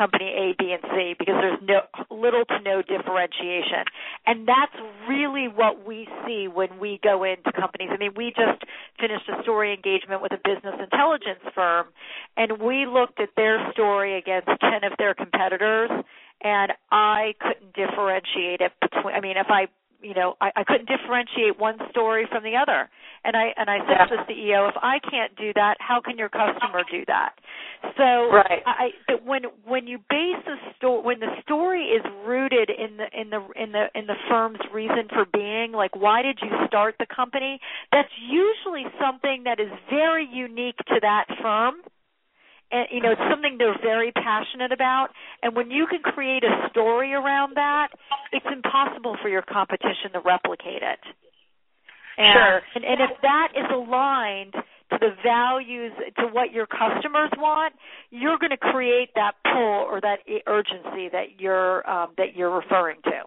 company 0.00 0.32
A, 0.32 0.54
B, 0.56 0.72
and 0.72 0.80
C 0.96 1.14
because 1.18 1.36
there's 1.36 1.60
no 1.60 1.84
little 2.08 2.44
to 2.46 2.58
no 2.64 2.80
differentiation. 2.80 3.84
And 4.24 4.48
that's 4.48 4.72
really 5.06 5.46
what 5.46 5.86
we 5.86 6.08
see 6.24 6.48
when 6.48 6.80
we 6.80 6.98
go 7.04 7.22
into 7.22 7.52
companies. 7.52 7.90
I 7.92 7.98
mean, 7.98 8.12
we 8.16 8.32
just 8.32 8.64
finished 8.98 9.28
a 9.28 9.42
story 9.42 9.74
engagement 9.74 10.22
with 10.22 10.32
a 10.32 10.40
business 10.40 10.80
intelligence 10.80 11.44
firm 11.54 11.88
and 12.36 12.58
we 12.62 12.86
looked 12.86 13.20
at 13.20 13.28
their 13.36 13.60
story 13.72 14.16
against 14.16 14.48
10 14.48 14.84
of 14.84 14.96
their 14.96 15.12
competitors 15.12 15.90
and 16.40 16.72
I 16.90 17.34
couldn't 17.38 17.74
differentiate 17.74 18.64
it 18.64 18.72
between 18.80 19.14
I 19.14 19.20
mean, 19.20 19.36
if 19.36 19.48
I 19.50 19.68
you 20.00 20.14
know 20.14 20.36
I, 20.40 20.50
I 20.56 20.64
couldn't 20.64 20.88
differentiate 20.88 21.58
one 21.58 21.76
story 21.90 22.26
from 22.30 22.42
the 22.42 22.56
other 22.56 22.88
and 23.24 23.36
i 23.36 23.52
and 23.56 23.68
i 23.68 23.78
said 23.86 24.06
to 24.06 24.16
the 24.26 24.32
ceo 24.32 24.68
if 24.68 24.74
i 24.82 24.98
can't 25.10 25.34
do 25.36 25.52
that 25.54 25.76
how 25.78 26.00
can 26.00 26.16
your 26.18 26.28
customer 26.28 26.82
do 26.90 27.04
that? 27.06 27.34
So 27.96 28.30
right. 28.30 28.62
i 28.66 28.90
but 29.06 29.24
when 29.24 29.42
when 29.64 29.86
you 29.86 29.98
base 29.98 30.40
the 30.44 30.56
story 30.76 31.02
when 31.02 31.20
the 31.20 31.32
story 31.42 31.84
is 31.84 32.04
rooted 32.24 32.70
in 32.70 32.96
the 32.96 33.06
in 33.18 33.30
the 33.30 33.40
in 33.56 33.72
the 33.72 33.86
in 33.94 34.06
the 34.06 34.16
firm's 34.28 34.60
reason 34.72 35.08
for 35.08 35.24
being 35.32 35.72
like 35.72 35.94
why 35.96 36.22
did 36.22 36.38
you 36.42 36.50
start 36.66 36.96
the 36.98 37.06
company? 37.06 37.60
That's 37.92 38.12
usually 38.20 38.84
something 39.00 39.44
that 39.44 39.60
is 39.60 39.70
very 39.88 40.28
unique 40.30 40.78
to 40.88 41.00
that 41.00 41.26
firm. 41.42 41.74
And 42.70 42.86
you 42.92 43.00
know 43.00 43.12
it's 43.12 43.28
something 43.30 43.56
they're 43.58 43.80
very 43.82 44.12
passionate 44.12 44.72
about. 44.72 45.08
And 45.42 45.56
when 45.56 45.70
you 45.70 45.86
can 45.86 46.02
create 46.02 46.44
a 46.44 46.68
story 46.70 47.12
around 47.14 47.56
that 47.56 47.88
it's 48.32 48.46
impossible 48.46 49.16
for 49.22 49.28
your 49.28 49.42
competition 49.42 50.12
to 50.12 50.20
replicate 50.20 50.82
it 50.82 51.00
and, 52.18 52.34
Sure. 52.34 52.60
and, 52.74 52.84
and 52.84 53.00
if 53.00 53.20
that 53.22 53.48
is 53.56 53.66
aligned 53.72 54.52
to 54.54 54.98
the 54.98 55.14
values 55.22 55.92
to 56.18 56.26
what 56.32 56.52
your 56.52 56.66
customers 56.66 57.30
want 57.38 57.74
you're 58.10 58.38
going 58.38 58.50
to 58.50 58.56
create 58.56 59.10
that 59.14 59.32
pull 59.44 59.86
or 59.86 60.00
that 60.00 60.18
urgency 60.46 61.08
that 61.12 61.38
you're 61.38 61.88
um, 61.88 62.10
that 62.16 62.34
you're 62.34 62.54
referring 62.54 62.96
to 63.04 63.22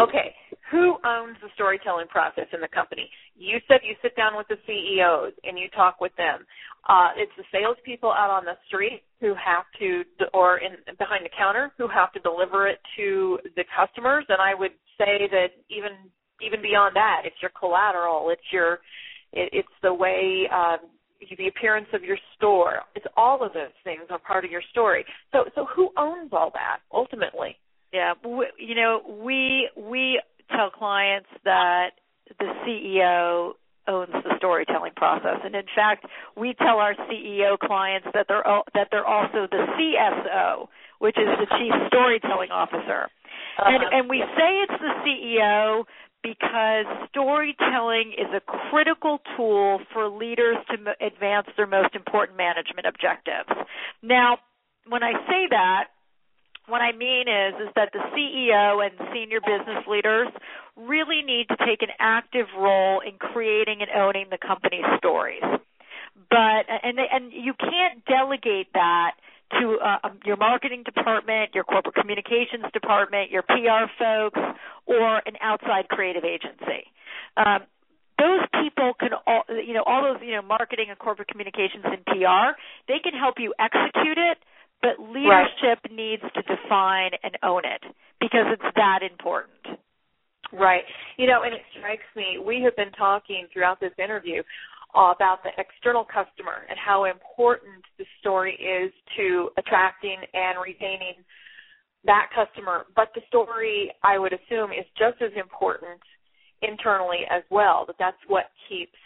Okay, 0.00 0.34
who 0.70 0.96
owns 1.04 1.36
the 1.42 1.48
storytelling 1.54 2.06
process 2.08 2.46
in 2.52 2.60
the 2.60 2.68
company? 2.68 3.10
You 3.36 3.58
said 3.68 3.80
you 3.82 3.94
sit 4.02 4.16
down 4.16 4.36
with 4.36 4.46
the 4.48 4.56
CEOs 4.66 5.32
and 5.44 5.58
you 5.58 5.68
talk 5.74 6.00
with 6.00 6.14
them. 6.16 6.46
Uh, 6.88 7.10
it's 7.16 7.32
the 7.36 7.44
salespeople 7.52 8.10
out 8.10 8.30
on 8.30 8.44
the 8.44 8.56
street 8.66 9.02
who 9.20 9.34
have 9.34 9.64
to, 9.78 10.04
or 10.32 10.58
in 10.58 10.76
behind 10.98 11.24
the 11.24 11.30
counter, 11.36 11.72
who 11.76 11.88
have 11.88 12.12
to 12.12 12.20
deliver 12.20 12.68
it 12.68 12.78
to 12.96 13.38
the 13.56 13.64
customers. 13.76 14.24
And 14.28 14.40
I 14.40 14.54
would 14.54 14.72
say 14.96 15.28
that 15.30 15.60
even 15.68 15.92
even 16.44 16.62
beyond 16.62 16.96
that, 16.96 17.22
it's 17.24 17.36
your 17.40 17.52
collateral, 17.58 18.30
it's 18.30 18.52
your, 18.52 18.80
it, 19.32 19.50
it's 19.52 19.76
the 19.82 19.92
way. 19.94 20.48
Um, 20.52 20.78
the 21.36 21.48
appearance 21.48 21.86
of 21.92 22.02
your 22.02 22.16
store. 22.36 22.80
It's 22.94 23.06
all 23.16 23.44
of 23.44 23.52
those 23.52 23.76
things 23.84 24.02
are 24.08 24.18
part 24.18 24.44
of 24.44 24.50
your 24.50 24.62
story. 24.70 25.04
So, 25.32 25.44
so 25.54 25.66
who 25.66 25.90
owns 25.96 26.30
all 26.32 26.50
that 26.54 26.78
ultimately? 26.92 27.56
Yeah, 27.92 28.14
we, 28.24 28.46
you 28.58 28.74
know, 28.74 29.02
we 29.22 29.68
we 29.76 30.20
tell 30.50 30.70
clients 30.70 31.28
that 31.44 31.90
the 32.38 32.46
CEO 32.64 33.52
owns 33.88 34.12
the 34.12 34.34
storytelling 34.36 34.92
process, 34.94 35.38
and 35.44 35.54
in 35.54 35.66
fact, 35.74 36.06
we 36.36 36.54
tell 36.54 36.78
our 36.78 36.94
CEO 37.10 37.58
clients 37.58 38.06
that 38.14 38.26
they're 38.28 38.44
that 38.74 38.88
they're 38.90 39.06
also 39.06 39.48
the 39.50 39.66
CSO, 39.74 40.68
which 41.00 41.16
is 41.18 41.26
the 41.26 41.46
Chief 41.58 41.72
Storytelling 41.88 42.50
Officer, 42.50 43.10
uh-huh. 43.58 43.66
and 43.66 43.82
and 43.92 44.10
we 44.10 44.22
say 44.36 44.62
it's 44.62 44.80
the 44.80 44.94
CEO 45.02 45.84
because 46.22 46.84
storytelling 47.08 48.12
is 48.12 48.28
a 48.34 48.40
critical 48.70 49.20
tool 49.36 49.80
for 49.92 50.08
leaders 50.08 50.56
to 50.68 50.76
advance 51.04 51.46
their 51.56 51.66
most 51.66 51.94
important 51.94 52.36
management 52.36 52.86
objectives. 52.86 53.48
Now, 54.02 54.38
when 54.88 55.02
I 55.02 55.12
say 55.26 55.48
that, 55.50 55.88
what 56.66 56.80
I 56.80 56.92
mean 56.92 57.26
is 57.26 57.54
is 57.66 57.68
that 57.74 57.90
the 57.92 57.98
CEO 58.14 58.84
and 58.84 58.94
senior 59.12 59.40
business 59.40 59.84
leaders 59.88 60.28
really 60.76 61.22
need 61.22 61.48
to 61.48 61.56
take 61.66 61.82
an 61.82 61.90
active 61.98 62.46
role 62.56 63.00
in 63.00 63.18
creating 63.18 63.82
and 63.82 63.90
owning 63.90 64.26
the 64.30 64.38
company's 64.38 64.86
stories. 64.98 65.42
But 66.30 66.70
and 66.70 66.96
they, 66.98 67.08
and 67.10 67.32
you 67.32 67.54
can't 67.58 68.04
delegate 68.04 68.72
that 68.74 69.12
to 69.58 69.78
uh, 69.82 70.08
your 70.24 70.36
marketing 70.36 70.84
department, 70.84 71.54
your 71.54 71.64
corporate 71.64 71.96
communications 71.96 72.70
department, 72.72 73.30
your 73.30 73.42
PR 73.42 73.90
folks, 73.98 74.38
or 74.90 75.22
an 75.24 75.38
outside 75.40 75.86
creative 75.88 76.24
agency. 76.24 76.90
Um, 77.38 77.62
those 78.18 78.42
people 78.60 78.92
can 78.98 79.14
all 79.26 79.44
you 79.48 79.72
know 79.72 79.84
all 79.86 80.02
those 80.02 80.20
you 80.20 80.34
know 80.34 80.42
marketing 80.42 80.86
and 80.90 80.98
corporate 80.98 81.28
communications 81.28 81.86
and 81.86 82.04
PR 82.04 82.58
they 82.86 82.98
can 82.98 83.14
help 83.16 83.36
you 83.38 83.54
execute 83.56 84.18
it 84.18 84.36
but 84.82 84.98
leadership 84.98 85.80
right. 85.84 85.92
needs 85.92 86.22
to 86.22 86.42
define 86.42 87.12
and 87.22 87.36
own 87.42 87.62
it 87.64 87.84
because 88.20 88.46
it's 88.48 88.74
that 88.76 89.00
important. 89.04 89.78
Right. 90.52 90.82
You 91.16 91.26
know, 91.26 91.42
and 91.44 91.54
it 91.54 91.60
strikes 91.76 92.08
me, 92.16 92.38
we 92.44 92.62
have 92.64 92.74
been 92.76 92.90
talking 92.92 93.46
throughout 93.52 93.78
this 93.78 93.92
interview 94.02 94.42
uh, 94.96 95.12
about 95.14 95.44
the 95.44 95.50
external 95.58 96.04
customer 96.04 96.66
and 96.68 96.78
how 96.78 97.04
important 97.04 97.84
the 97.98 98.04
story 98.20 98.56
is 98.56 98.90
to 99.16 99.50
attracting 99.58 100.16
and 100.34 100.58
retaining 100.58 101.22
that 102.04 102.30
customer, 102.34 102.86
but 102.96 103.08
the 103.14 103.20
story 103.28 103.92
I 104.02 104.18
would 104.18 104.32
assume 104.32 104.72
is 104.72 104.86
just 104.96 105.20
as 105.20 105.32
important 105.36 106.00
internally 106.62 107.24
as 107.30 107.42
well. 107.50 107.84
That 107.86 107.96
that's 107.98 108.20
what 108.26 108.44
keeps, 108.68 108.96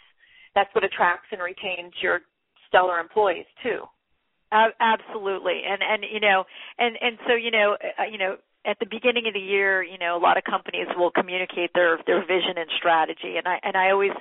that's 0.53 0.73
what 0.73 0.83
attracts 0.83 1.27
and 1.31 1.41
retains 1.41 1.93
your 2.01 2.21
stellar 2.67 2.99
employees 2.99 3.45
too. 3.63 3.83
Uh, 4.51 4.69
absolutely, 4.79 5.61
and 5.67 5.81
and 5.81 6.03
you 6.09 6.19
know, 6.19 6.45
and 6.77 6.95
and 7.01 7.17
so 7.27 7.33
you 7.35 7.51
know, 7.51 7.75
uh, 7.99 8.03
you 8.09 8.17
know, 8.17 8.37
at 8.65 8.77
the 8.79 8.85
beginning 8.89 9.27
of 9.27 9.33
the 9.33 9.39
year, 9.39 9.83
you 9.83 9.97
know, 9.97 10.15
a 10.15 10.21
lot 10.21 10.37
of 10.37 10.43
companies 10.43 10.87
will 10.95 11.11
communicate 11.11 11.71
their 11.73 11.99
their 12.05 12.21
vision 12.21 12.55
and 12.55 12.69
strategy, 12.77 13.35
and 13.37 13.47
I 13.47 13.59
and 13.63 13.75
I 13.75 13.91
always, 13.91 14.11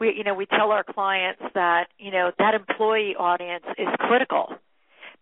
we 0.00 0.14
you 0.16 0.24
know, 0.24 0.34
we 0.34 0.46
tell 0.46 0.72
our 0.72 0.82
clients 0.82 1.42
that 1.54 1.86
you 1.98 2.10
know 2.10 2.32
that 2.38 2.54
employee 2.54 3.14
audience 3.16 3.64
is 3.78 3.86
critical 4.00 4.56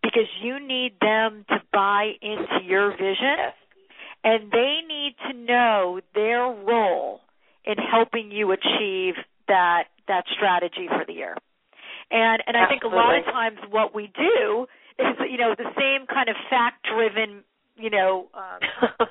because 0.05 0.29
you 0.43 0.61
need 0.61 0.93
them 1.01 1.45
to 1.49 1.57
buy 1.73 2.13
into 2.21 2.63
your 2.65 2.91
vision, 2.93 3.51
and 4.23 4.53
they 4.53 4.81
need 4.87 5.17
to 5.29 5.33
know 5.33 6.01
their 6.15 6.45
role 6.45 7.21
in 7.65 7.77
helping 7.79 8.31
you 8.31 8.53
achieve 8.53 9.15
that 9.49 9.85
that 10.07 10.25
strategy 10.37 10.87
for 10.89 11.05
the 11.07 11.15
year. 11.15 11.37
And 12.11 12.43
and 12.47 12.57
I 12.57 12.69
think 12.69 12.85
a 12.85 12.89
lot 12.89 13.19
of 13.19 13.25
times 13.25 13.59
what 13.71 13.95
we 13.95 14.13
do 14.15 14.67
is 14.99 15.17
you 15.31 15.39
know 15.39 15.55
the 15.57 15.73
same 15.77 16.07
kind 16.07 16.29
of 16.29 16.37
fact 16.51 16.87
driven 16.87 17.43
you 17.77 17.91
know 17.91 18.27
um, 18.35 18.61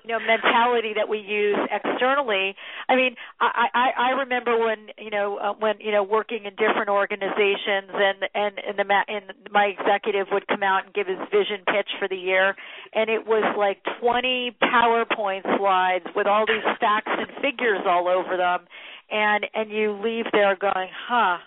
you 0.04 0.10
know 0.10 0.19
mentality 0.19 0.93
that 0.95 1.10
we 1.10 1.19
use 1.19 1.58
externally. 1.71 2.56
I 2.88 2.95
mean 2.95 3.15
i 3.39 3.67
i 3.73 3.89
i 3.97 4.10
remember 4.12 4.58
when 4.58 4.88
you 4.97 5.10
know 5.10 5.38
uh, 5.38 5.54
when 5.54 5.76
you 5.80 5.91
know 5.91 6.04
working 6.04 6.45
in 6.45 6.56
different 6.56 6.89
organizations 6.89 7.91
and 7.91 8.26
and 8.34 8.60
and 8.60 8.80
the 8.80 8.86
ma- 8.86 9.08
and 9.08 9.34
my 9.52 9.65
executive 9.65 10.28
would 10.32 10.47
come 10.47 10.63
out 10.63 10.86
and 10.86 10.93
give 10.93 11.08
his 11.08 11.19
vision 11.32 11.63
pitch 11.67 11.89
for 11.99 12.08
the 12.08 12.15
year 12.17 12.56
and 12.93 13.10
it 13.10 13.26
was 13.26 13.43
like 13.58 13.82
20 13.99 14.56
powerpoint 14.62 15.43
slides 15.58 16.06
with 16.15 16.28
all 16.28 16.45
these 16.45 16.63
facts 16.80 17.12
and 17.12 17.28
figures 17.41 17.82
all 17.86 18.08
over 18.08 18.38
them 18.38 18.62
and 19.12 19.45
and 19.54 19.71
you 19.71 19.93
leave 20.04 20.26
there 20.32 20.56
going 20.56 20.89
huh 21.08 21.38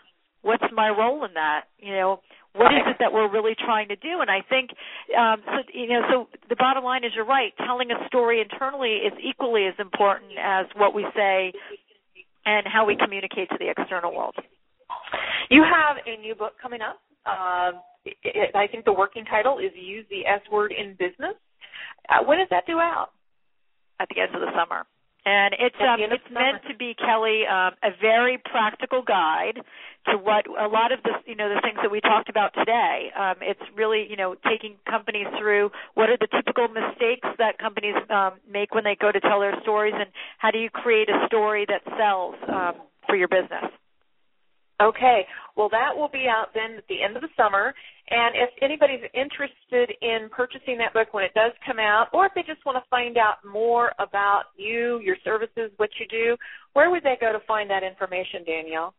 what's 0.47 0.65
my 0.73 0.89
role 0.89 1.25
in 1.25 1.35
that? 1.35 1.65
You 1.79 1.93
know 1.93 2.21
what 2.57 2.73
is 2.73 2.83
it 2.87 2.97
that 3.01 3.12
we're 3.12 3.31
really 3.31 3.55
trying 3.55 3.88
to 3.88 3.97
do? 3.97 4.21
And 4.21 4.31
i 4.31 4.40
think 4.49 4.71
um 5.16 5.42
so 5.45 5.62
you 5.73 5.88
know 5.88 6.03
so 6.11 6.29
the 6.49 6.57
bottom 6.57 6.85
line 6.85 7.05
is 7.05 7.12
you're 7.14 7.27
right. 7.27 7.53
Telling 7.64 7.90
a 7.90 8.07
story 8.09 8.40
internally 8.40 9.05
is 9.07 9.12
equally 9.23 9.66
as 9.66 9.75
important 9.79 10.33
as 10.40 10.66
what 10.77 10.95
we 10.95 11.07
say 11.14 11.53
and 12.45 12.66
how 12.66 12.87
we 12.87 12.97
communicate 12.97 13.51
to 13.51 13.57
the 13.59 13.69
external 13.71 14.14
world. 14.14 14.35
You 15.51 15.62
have 15.62 15.97
a 16.07 16.21
new 16.21 16.35
book 16.35 16.55
coming 16.61 16.81
up. 16.81 17.01
Uh, 17.27 17.79
it, 18.23 18.55
i 18.55 18.69
think 18.69 18.85
the 18.85 18.92
working 18.92 19.25
title 19.25 19.59
is 19.59 19.73
use 19.75 20.07
the 20.11 20.27
s 20.27 20.40
word 20.51 20.73
in 20.73 20.92
business. 20.92 21.35
Uh, 22.09 22.23
when 22.25 22.38
does 22.38 22.49
that 22.51 22.66
due 22.66 22.79
out? 22.79 23.11
At 23.99 24.09
the 24.14 24.21
end 24.21 24.35
of 24.35 24.40
the 24.40 24.53
summer. 24.55 24.85
And 25.27 25.57
it's 25.59 25.77
um, 25.83 25.99
it's 25.99 26.31
meant 26.31 26.62
to 26.71 26.77
be 26.77 26.95
Kelly 26.95 27.42
um, 27.51 27.75
a 27.83 27.90
very 28.01 28.38
practical 28.45 29.03
guide 29.03 29.59
to 30.12 30.19
what 30.19 30.47
a 30.47 30.69
lot 30.69 30.92
of 30.92 31.03
the 31.03 31.12
you 31.27 31.37
know 31.37 31.49
the 31.49 31.61
things 31.62 31.79
that 31.83 31.90
we 31.90 32.01
talked 32.01 32.29
about 32.29 32.55
today. 32.55 33.11
Um, 33.19 33.37
it's 33.40 33.62
really 33.75 34.07
you 34.09 34.16
know 34.16 34.35
taking 34.49 34.77
companies 34.88 35.27
through 35.38 35.71
what 35.95 36.11
are 36.11 36.19
the 36.19 36.29
typical 36.29 36.69
mistakes 36.69 37.29
that 37.38 37.59
companies 37.59 37.97
um, 38.11 38.38
make 38.51 38.75
when 38.75 38.85
they 38.85 38.97
go 39.01 39.12
to 39.12 39.21
tell 39.21 39.40
their 39.40 39.59
stories, 39.62 39.95
and 39.97 40.11
how 40.38 40.51
do 40.51 40.59
you 40.59 40.71
create 40.71 41.09
a 41.09 41.27
story 41.27 41.66
that 41.69 41.83
sells 41.99 42.35
um, 42.49 42.75
for 43.07 43.16
your 43.16 43.29
business. 43.29 43.71
Okay. 44.81 45.25
Well, 45.57 45.71
that 45.71 45.97
will 45.97 46.11
be 46.12 46.27
out 46.29 46.49
then 46.53 46.77
at 46.77 46.85
the 46.88 47.03
end 47.03 47.16
of 47.16 47.23
the 47.23 47.33
summer. 47.37 47.73
And 48.11 48.37
if 48.37 48.51
anybody's 48.61 49.01
interested 49.14 49.97
in 50.03 50.29
purchasing 50.31 50.77
that 50.79 50.92
book 50.92 51.14
when 51.14 51.25
it 51.25 51.33
does 51.35 51.53
come 51.66 51.79
out, 51.79 52.09
or 52.12 52.27
if 52.27 52.33
they 52.35 52.42
just 52.42 52.64
want 52.66 52.77
to 52.77 52.85
find 52.90 53.16
out 53.16 53.37
more 53.45 53.92
about 53.99 54.53
you, 54.57 55.01
your 55.01 55.16
services, 55.25 55.73
what 55.79 55.90
you 55.99 56.07
do, 56.09 56.37
where 56.75 56.90
would 56.90 57.03
they 57.03 57.16
go 57.19 57.33
to 57.33 57.40
find 57.49 57.71
that 57.71 57.83
information, 57.83 58.45
Danielle? 58.45 58.92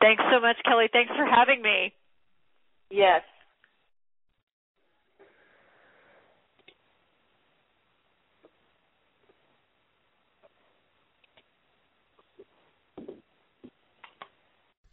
Thanks 0.01 0.23
so 0.33 0.41
much, 0.41 0.57
Kelly. 0.65 0.89
Thanks 0.93 1.13
for 1.17 1.27
having 1.27 1.63
me. 1.63 1.93
Yes. 2.91 3.23